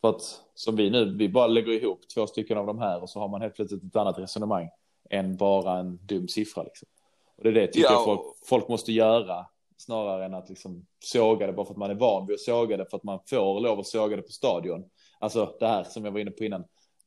För 0.01 0.09
att 0.11 0.41
som 0.55 0.77
vi 0.77 0.91
nu, 0.91 1.17
vi 1.17 1.29
bara 1.29 1.47
lägger 1.47 1.73
ihop 1.73 2.01
två 2.15 2.27
stycken 2.27 2.59
av 2.59 2.67
de 2.67 2.79
här 2.79 3.03
och 3.03 3.11
så 3.11 3.21
har 3.21 3.29
man 3.29 3.43
helt 3.43 3.55
plötsligt 3.55 3.85
ett 3.85 3.97
annat 3.97 4.19
resonemang 4.19 4.69
än 5.11 5.37
bara 5.37 5.79
en 5.79 5.97
dum 6.07 6.29
siffra. 6.29 6.63
Liksom. 6.63 6.89
Och 7.37 7.43
det 7.43 7.49
är 7.49 7.53
det 7.53 7.67
tycker 7.67 7.87
ja, 7.87 7.93
jag 7.93 8.05
folk, 8.05 8.21
folk 8.47 8.69
måste 8.69 8.93
göra 8.93 9.47
snarare 9.77 10.25
än 10.25 10.35
att 10.35 10.49
liksom 10.49 10.87
såga 11.05 11.47
det 11.47 11.53
bara 11.53 11.67
för 11.67 11.73
att 11.73 11.79
man 11.79 11.91
är 11.91 11.95
van 11.95 12.27
vid 12.27 12.35
att 12.35 12.41
såga 12.41 12.77
det 12.77 12.87
för 12.91 12.97
att 12.97 13.05
man 13.05 13.19
får 13.31 13.61
lov 13.61 13.79
att 13.79 13.87
såga 13.87 14.17
det 14.17 14.23
på 14.23 14.33
stadion. 14.33 14.85
Alltså 15.19 15.57
det 15.61 15.67
här 15.67 15.85
som 15.85 16.05
jag 16.05 16.13
var 16.13 16.21
inne 16.21 16.31
på 16.31 16.45
innan. 16.45 16.65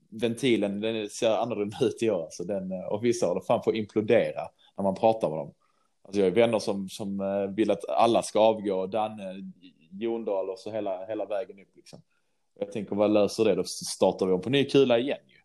Ventilen 0.09 0.81
den 0.81 1.09
ser 1.09 1.29
annorlunda 1.29 1.77
ut 1.81 2.03
i 2.03 2.09
år. 2.09 2.23
Alltså 2.23 2.43
den, 2.43 2.71
och 2.91 3.03
vissa 3.03 3.25
håller 3.25 3.41
fan 3.41 3.63
får 3.63 3.75
implodera 3.75 4.41
när 4.77 4.83
man 4.83 4.95
pratar 4.95 5.29
med 5.29 5.37
dem. 5.37 5.53
Alltså 6.07 6.21
jag 6.21 6.25
har 6.25 6.35
vänner 6.35 6.59
som, 6.59 6.89
som 6.89 7.19
eh, 7.19 7.55
vill 7.55 7.71
att 7.71 7.89
alla 7.89 8.23
ska 8.23 8.39
avgå. 8.39 8.87
Danne, 8.87 9.51
Jondal 9.91 10.49
och 10.49 10.59
så 10.59 10.71
hela, 10.71 11.05
hela 11.05 11.25
vägen 11.25 11.59
upp 11.59 11.75
liksom. 11.75 12.01
Jag 12.59 12.71
tänker 12.71 12.95
vad 12.95 13.11
löser 13.11 13.45
det? 13.45 13.55
Då 13.55 13.63
startar 13.63 14.25
vi 14.25 14.33
om 14.33 14.41
på 14.41 14.49
ny 14.49 14.65
kula 14.65 14.99
igen 14.99 15.19
ju. 15.27 15.37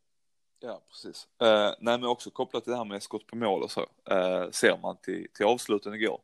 Ja, 0.69 0.83
precis. 0.89 1.29
Uh, 1.43 1.49
nej, 1.81 1.99
men 1.99 2.05
också 2.05 2.31
kopplat 2.31 2.65
till 2.65 2.71
det 2.71 2.77
här 2.77 2.85
med 2.85 3.03
skott 3.03 3.27
på 3.27 3.37
mål 3.37 3.63
och 3.63 3.71
så. 3.71 3.81
Uh, 3.81 4.51
ser 4.51 4.79
man 4.83 4.97
till, 4.97 5.27
till 5.35 5.47
avsluten 5.47 5.95
igår 5.95 6.21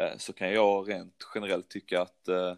uh, 0.00 0.16
så 0.18 0.32
kan 0.32 0.52
jag 0.52 0.88
rent 0.88 1.14
generellt 1.34 1.68
tycka 1.68 2.02
att 2.02 2.28
uh, 2.28 2.54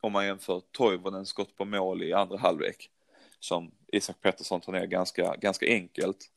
om 0.00 0.12
man 0.12 0.26
jämför 0.26 0.62
Toivonens 0.72 1.28
skott 1.28 1.56
på 1.56 1.64
mål 1.64 2.02
i 2.02 2.12
andra 2.12 2.38
halvlek 2.38 2.90
som 3.40 3.70
Isak 3.92 4.20
Pettersson 4.20 4.60
tar 4.60 4.72
ner 4.72 4.86
ganska, 4.86 5.36
ganska 5.36 5.66
enkelt. 5.66 6.30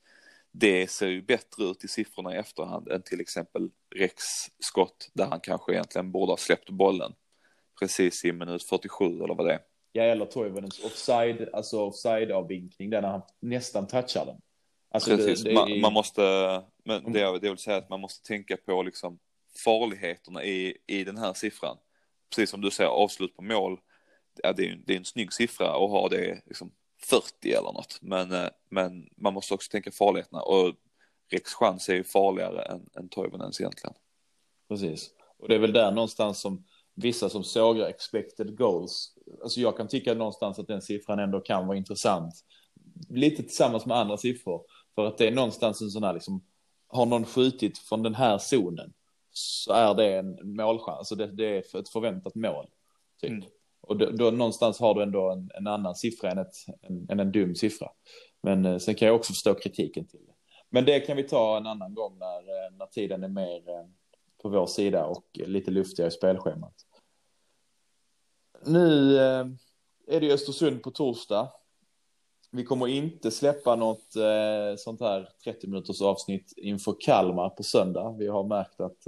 Det 0.51 0.87
ser 0.87 1.07
ju 1.07 1.21
bättre 1.21 1.63
ut 1.63 1.83
i 1.83 1.87
siffrorna 1.87 2.35
i 2.35 2.37
efterhand 2.37 2.87
än 2.87 3.01
till 3.01 3.21
exempel 3.21 3.69
Rex 3.95 4.23
skott 4.59 5.09
där 5.13 5.25
han 5.25 5.39
kanske 5.39 5.73
egentligen 5.73 6.11
borde 6.11 6.31
ha 6.31 6.37
släppt 6.37 6.69
bollen 6.69 7.13
precis 7.79 8.25
i 8.25 8.31
minut 8.31 8.63
47 8.63 9.05
eller 9.05 9.35
vad 9.35 9.47
det 9.47 9.53
är. 9.53 9.59
Ja, 9.91 10.03
eller 10.03 10.25
Toivonens 10.25 10.83
offside, 10.83 11.49
alltså 11.53 11.79
offside-avvinkning, 11.79 12.89
där 12.89 13.01
han 13.01 13.21
nästan 13.39 13.87
touchar 13.87 14.25
den. 14.25 14.41
Alltså 14.91 15.17
Precis, 15.17 15.43
det, 15.43 15.49
det 15.49 15.55
man, 15.55 15.79
man, 15.79 15.93
måste, 15.93 16.21
men 16.85 17.13
det, 17.13 17.39
det 17.39 17.49
vill 17.49 17.57
säga 17.57 17.77
att 17.77 17.89
man 17.89 17.99
måste 17.99 18.27
tänka 18.27 18.57
på 18.57 18.83
liksom 18.83 19.19
farligheterna 19.65 20.43
i, 20.43 20.77
i 20.87 21.03
den 21.03 21.17
här 21.17 21.33
siffran. 21.33 21.77
Precis 22.29 22.49
som 22.49 22.61
du 22.61 22.71
säger, 22.71 22.89
avslut 22.89 23.35
på 23.35 23.41
mål, 23.41 23.79
ja, 24.43 24.53
det, 24.53 24.69
är, 24.69 24.79
det 24.85 24.93
är 24.93 24.97
en 24.97 25.05
snygg 25.05 25.33
siffra 25.33 25.67
att 25.67 25.89
ha 25.89 26.09
det 26.09 26.41
liksom 26.45 26.71
40 27.05 27.51
eller 27.51 27.73
något. 27.73 27.97
Men, 28.01 28.31
eh, 28.31 28.49
men 28.69 29.09
man 29.17 29.33
måste 29.33 29.53
också 29.53 29.71
tänka 29.71 29.91
farligheterna 29.91 30.41
och 30.41 30.73
Rex 31.31 31.53
chans 31.53 31.89
är 31.89 31.93
ju 31.93 32.03
farligare 32.03 32.61
än, 32.61 32.89
än 32.95 33.09
Toivonens 33.09 33.59
egentligen. 33.59 33.93
Precis, 34.69 35.09
och 35.37 35.49
det 35.49 35.55
är 35.55 35.59
väl 35.59 35.73
där 35.73 35.91
någonstans 35.91 36.41
som 36.41 36.65
vissa 36.95 37.29
som 37.29 37.43
sågar 37.43 37.87
expected 37.87 38.57
goals. 38.57 39.13
Alltså 39.41 39.61
jag 39.61 39.77
kan 39.77 39.87
tycka 39.87 40.13
någonstans 40.13 40.59
att 40.59 40.67
den 40.67 40.81
siffran 40.81 41.19
ändå 41.19 41.39
kan 41.39 41.67
vara 41.67 41.77
intressant. 41.77 42.33
Lite 43.09 43.43
tillsammans 43.43 43.85
med 43.85 43.97
andra 43.97 44.17
siffror. 44.17 44.65
För 44.95 45.05
att 45.05 45.17
det 45.17 45.27
är 45.27 45.31
någonstans 45.31 45.81
en 45.81 45.89
sån 45.89 46.03
här 46.03 46.13
liksom, 46.13 46.45
har 46.87 47.05
någon 47.05 47.25
skjutit 47.25 47.77
från 47.77 48.03
den 48.03 48.15
här 48.15 48.37
zonen 48.37 48.93
så 49.31 49.73
är 49.73 49.95
det 49.95 50.17
en 50.17 50.55
målchans. 50.55 50.97
Alltså 50.97 51.15
det, 51.15 51.27
det 51.27 51.45
är 51.45 51.79
ett 51.79 51.89
förväntat 51.89 52.35
mål. 52.35 52.65
Typ. 53.21 53.29
Mm. 53.29 53.43
Och 53.81 53.97
då, 53.97 54.09
då, 54.11 54.31
någonstans 54.31 54.79
har 54.79 54.95
du 54.95 55.03
ändå 55.03 55.31
en, 55.31 55.51
en 55.53 55.67
annan 55.67 55.95
siffra 55.95 56.31
än, 56.31 56.37
ett, 56.37 56.55
en, 56.81 57.07
än 57.09 57.19
en 57.19 57.31
dum 57.31 57.55
siffra. 57.55 57.87
Men 58.43 58.65
eh, 58.65 58.77
sen 58.77 58.95
kan 58.95 59.07
jag 59.07 59.15
också 59.15 59.33
förstå 59.33 59.53
kritiken 59.53 60.07
till 60.07 60.19
det. 60.25 60.33
Men 60.73 60.85
det 60.85 60.99
kan 60.99 61.17
vi 61.17 61.23
ta 61.23 61.57
en 61.57 61.67
annan 61.67 61.93
gång 61.93 62.17
när, 62.19 62.37
eh, 62.37 62.71
när 62.77 62.85
tiden 62.85 63.23
är 63.23 63.27
mer 63.27 63.69
eh, 63.69 63.85
på 64.41 64.49
vår 64.49 64.65
sida 64.65 65.05
och 65.05 65.25
lite 65.33 65.71
luftigare 65.71 66.07
i 66.07 66.11
spelschemat. 66.11 66.73
Nu 68.65 69.17
eh, 69.17 69.45
är 70.07 70.19
det 70.21 70.33
Östersund 70.33 70.83
på 70.83 70.91
torsdag. 70.91 71.51
Vi 72.51 72.63
kommer 72.63 72.87
inte 72.87 73.31
släppa 73.31 73.75
något 73.75 74.13
sånt 74.77 74.99
här 74.99 75.29
30 75.43 75.67
minuters 75.67 76.01
avsnitt 76.01 76.53
inför 76.57 76.95
Kalmar 76.99 77.49
på 77.49 77.63
söndag. 77.63 78.15
Vi 78.19 78.27
har 78.27 78.43
märkt 78.43 78.81
att, 78.81 79.07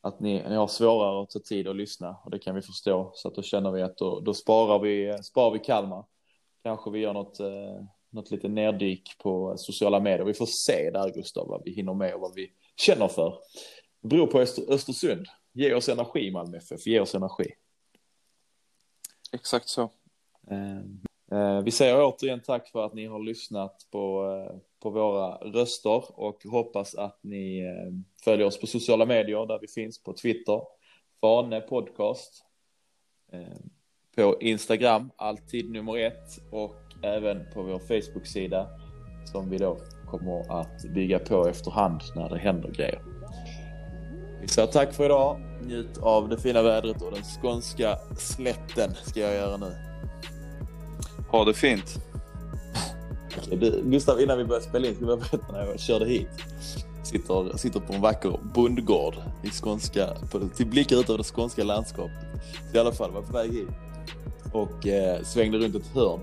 att 0.00 0.20
ni, 0.20 0.42
ni 0.48 0.54
har 0.54 0.66
svårare 0.66 1.22
att 1.22 1.30
ta 1.30 1.38
tid 1.38 1.68
att 1.68 1.76
lyssna 1.76 2.16
och 2.24 2.30
det 2.30 2.38
kan 2.38 2.54
vi 2.54 2.62
förstå. 2.62 3.10
Så 3.14 3.28
att 3.28 3.34
då 3.34 3.42
känner 3.42 3.70
vi 3.70 3.82
att 3.82 3.96
då, 3.96 4.20
då 4.20 4.34
sparar, 4.34 4.78
vi, 4.78 5.18
sparar 5.22 5.50
vi 5.50 5.58
Kalmar. 5.58 6.04
Kanske 6.62 6.90
vi 6.90 6.98
gör 6.98 7.12
något, 7.12 7.40
eh, 7.40 7.84
något 8.10 8.30
lite 8.30 8.48
neddyk 8.48 9.18
på 9.18 9.54
sociala 9.56 10.00
medier. 10.00 10.24
Vi 10.24 10.34
får 10.34 10.46
se 10.46 10.90
där 10.90 11.10
Gustav 11.10 11.48
vad 11.48 11.62
vi 11.64 11.70
hinner 11.70 11.94
med 11.94 12.14
och 12.14 12.20
vad 12.20 12.34
vi 12.34 12.50
känner 12.76 13.08
för. 13.08 13.38
Det 14.02 14.08
beror 14.08 14.26
på 14.26 14.40
Öster, 14.40 14.72
Östersund. 14.72 15.26
Ge 15.52 15.74
oss 15.74 15.88
energi 15.88 16.30
Malmö 16.30 16.56
FF, 16.56 16.86
ge 16.86 17.00
oss 17.00 17.14
energi. 17.14 17.52
Exakt 19.32 19.68
så. 19.68 19.90
Eh, 21.32 21.62
vi 21.64 21.70
säger 21.70 22.04
återigen 22.04 22.40
tack 22.40 22.68
för 22.68 22.86
att 22.86 22.94
ni 22.94 23.06
har 23.06 23.18
lyssnat 23.18 23.86
på, 23.90 24.30
eh, 24.30 24.56
på 24.86 24.90
våra 24.90 25.34
röster 25.34 26.20
och 26.20 26.44
hoppas 26.44 26.94
att 26.94 27.18
ni 27.22 27.60
eh, 27.60 27.92
följer 28.24 28.46
oss 28.46 28.60
på 28.60 28.66
sociala 28.66 29.06
medier 29.06 29.46
där 29.46 29.58
vi 29.60 29.68
finns 29.68 30.02
på 30.02 30.12
Twitter, 30.12 30.60
Fane 31.20 31.60
Podcast, 31.60 32.44
eh, 33.32 33.56
på 34.16 34.36
Instagram, 34.40 35.10
alltid 35.16 35.70
nummer 35.70 35.98
ett 35.98 36.52
och 36.52 36.76
även 37.02 37.52
på 37.54 37.62
vår 37.62 37.78
Facebook-sida 37.78 38.68
som 39.32 39.50
vi 39.50 39.58
då 39.58 39.78
kommer 40.10 40.60
att 40.60 40.82
bygga 40.94 41.18
på 41.18 41.48
efterhand 41.48 42.00
när 42.16 42.28
det 42.28 42.38
händer 42.38 42.70
grejer. 42.70 43.02
Vi 44.40 44.48
säger 44.48 44.68
tack 44.68 44.94
för 44.94 45.04
idag. 45.04 45.40
Njut 45.62 45.98
av 45.98 46.28
det 46.28 46.38
fina 46.38 46.62
vädret 46.62 47.02
och 47.02 47.12
den 47.12 47.24
skånska 47.24 47.98
slätten 48.18 48.94
ska 48.94 49.20
jag 49.20 49.34
göra 49.34 49.56
nu. 49.56 49.72
Ha 51.30 51.44
det 51.44 51.54
fint. 51.54 52.05
Du, 53.50 53.82
Gustav, 53.84 54.20
innan 54.20 54.38
vi 54.38 54.44
börjar 54.44 54.60
spela 54.60 54.86
in 54.86 54.94
ska 54.94 55.04
jag 55.04 55.18
berätta 55.18 55.52
när 55.52 55.66
jag 55.66 55.80
körde 55.80 56.06
hit. 56.06 56.28
Sitter, 57.04 57.56
sitter 57.56 57.80
på 57.80 57.92
en 57.92 58.00
vacker 58.00 58.40
bondgård 58.54 59.14
i 59.44 59.50
skånska, 59.50 60.06
på, 60.32 60.48
till 60.48 60.66
blickar 60.66 60.96
ut 60.96 61.08
över 61.08 61.18
det 61.18 61.24
skånska 61.24 61.64
landskapet. 61.64 62.26
Så 62.70 62.76
I 62.76 62.80
alla 62.80 62.92
fall 62.92 63.10
var 63.10 63.22
på 63.22 63.32
väg 63.32 63.52
hit 63.52 63.68
och 64.52 64.86
eh, 64.86 65.22
svängde 65.22 65.58
runt 65.58 65.74
ett 65.74 65.86
hörn. 65.86 66.20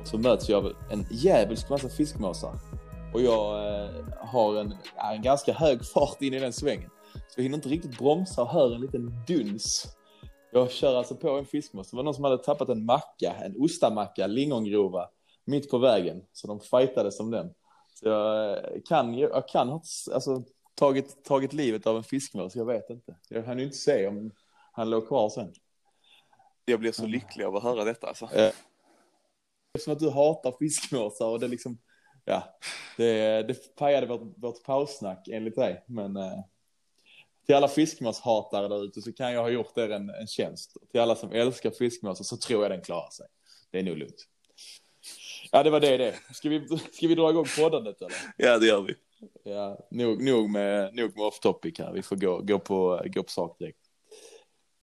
Och 0.00 0.06
så 0.06 0.18
möts 0.18 0.48
jag 0.48 0.64
av 0.64 0.72
en 0.90 1.06
djävulsk 1.10 1.70
massa 1.70 1.88
fiskmåsar. 1.88 2.58
Och 3.14 3.22
jag 3.22 3.66
eh, 3.66 3.90
har 4.18 4.56
en, 4.56 4.74
en 5.14 5.22
ganska 5.22 5.52
hög 5.52 5.84
fart 5.84 6.22
in 6.22 6.34
i 6.34 6.38
den 6.38 6.52
svängen. 6.52 6.90
Så 7.12 7.40
jag 7.40 7.42
hinner 7.42 7.56
inte 7.56 7.68
riktigt 7.68 7.98
bromsa 7.98 8.42
och 8.42 8.48
hör 8.48 8.74
en 8.74 8.80
liten 8.80 9.12
duns. 9.26 9.86
Jag 10.52 10.70
kör 10.70 10.96
alltså 10.96 11.14
på 11.14 11.30
en 11.30 11.44
fiskmås. 11.44 11.90
Det 11.90 11.96
var 11.96 12.04
någon 12.04 12.14
som 12.14 12.24
hade 12.24 12.38
tappat 12.38 12.68
en 12.68 12.84
macka, 12.84 13.32
en 13.44 13.54
ostamacka, 13.58 14.26
lingongrova, 14.26 15.08
mitt 15.44 15.70
på 15.70 15.78
vägen. 15.78 16.22
Så 16.32 16.46
de 16.46 16.60
fightades 16.60 17.20
om 17.20 17.30
den. 17.30 17.54
Så 17.94 18.08
jag 18.08 18.58
kan, 18.88 19.14
jag 19.14 19.48
kan 19.48 19.68
ha 19.68 19.82
alltså, 20.12 20.44
tagit, 20.74 21.24
tagit 21.24 21.52
livet 21.52 21.86
av 21.86 21.96
en 21.96 22.04
fiskmås, 22.04 22.56
jag 22.56 22.64
vet 22.64 22.90
inte. 22.90 23.16
Jag 23.28 23.42
hann 23.42 23.58
ju 23.58 23.64
inte 23.64 23.76
se 23.76 24.06
om 24.06 24.30
han 24.72 24.90
låg 24.90 25.08
kvar 25.08 25.28
sen. 25.28 25.54
Jag 26.64 26.80
blir 26.80 26.92
så 26.92 27.06
lycklig 27.06 27.44
av 27.44 27.56
att 27.56 27.62
höra 27.62 27.84
detta 27.84 28.06
alltså. 28.06 28.28
Eftersom 29.74 29.92
att 29.92 29.98
du 29.98 30.10
hatar 30.10 30.54
fiskmåsar 30.58 31.26
och 31.26 31.40
det 31.40 31.48
liksom, 31.48 31.78
ja, 32.24 32.58
det, 32.96 33.42
det 33.42 33.76
pajade 33.76 34.06
vårt, 34.06 34.34
vårt 34.36 34.64
paussnack 34.64 35.28
enligt 35.28 35.56
dig. 35.56 35.84
Men 35.86 36.16
eh, 36.16 36.40
till 37.46 37.54
alla 37.54 37.68
fiskmåshatare 37.68 38.68
där 38.68 38.84
ute 38.84 39.02
så 39.02 39.12
kan 39.12 39.32
jag 39.32 39.42
ha 39.42 39.48
gjort 39.48 39.78
er 39.78 39.90
en, 39.90 40.10
en 40.10 40.26
tjänst. 40.26 40.76
Till 40.90 41.00
alla 41.00 41.16
som 41.16 41.32
älskar 41.32 41.70
fiskmåsar 41.70 42.24
så 42.24 42.36
tror 42.36 42.62
jag 42.62 42.70
den 42.70 42.82
klarar 42.82 43.10
sig. 43.10 43.26
Det 43.70 43.78
är 43.78 43.82
nog 43.82 43.96
lugnt. 43.96 44.28
Ja, 45.54 45.62
det 45.62 45.70
var 45.70 45.80
det 45.80 45.96
det. 45.96 46.14
Ska 46.32 46.48
vi, 46.48 46.68
ska 46.92 47.08
vi 47.08 47.14
dra 47.14 47.30
igång 47.30 47.44
poddandet 47.58 48.02
eller? 48.02 48.16
Ja, 48.36 48.58
det 48.58 48.66
gör 48.66 48.82
vi. 48.82 48.94
Ja, 49.44 49.78
nog, 49.90 50.24
nog 50.24 50.50
med, 50.50 50.94
nog 50.94 51.16
med 51.16 51.26
off 51.26 51.40
topic 51.40 51.78
här. 51.78 51.92
Vi 51.92 52.02
får 52.02 52.16
gå, 52.16 52.40
gå, 52.40 52.58
på, 52.58 53.02
gå 53.04 53.22
på 53.22 53.30
sak 53.30 53.58
direkt. 53.58 53.78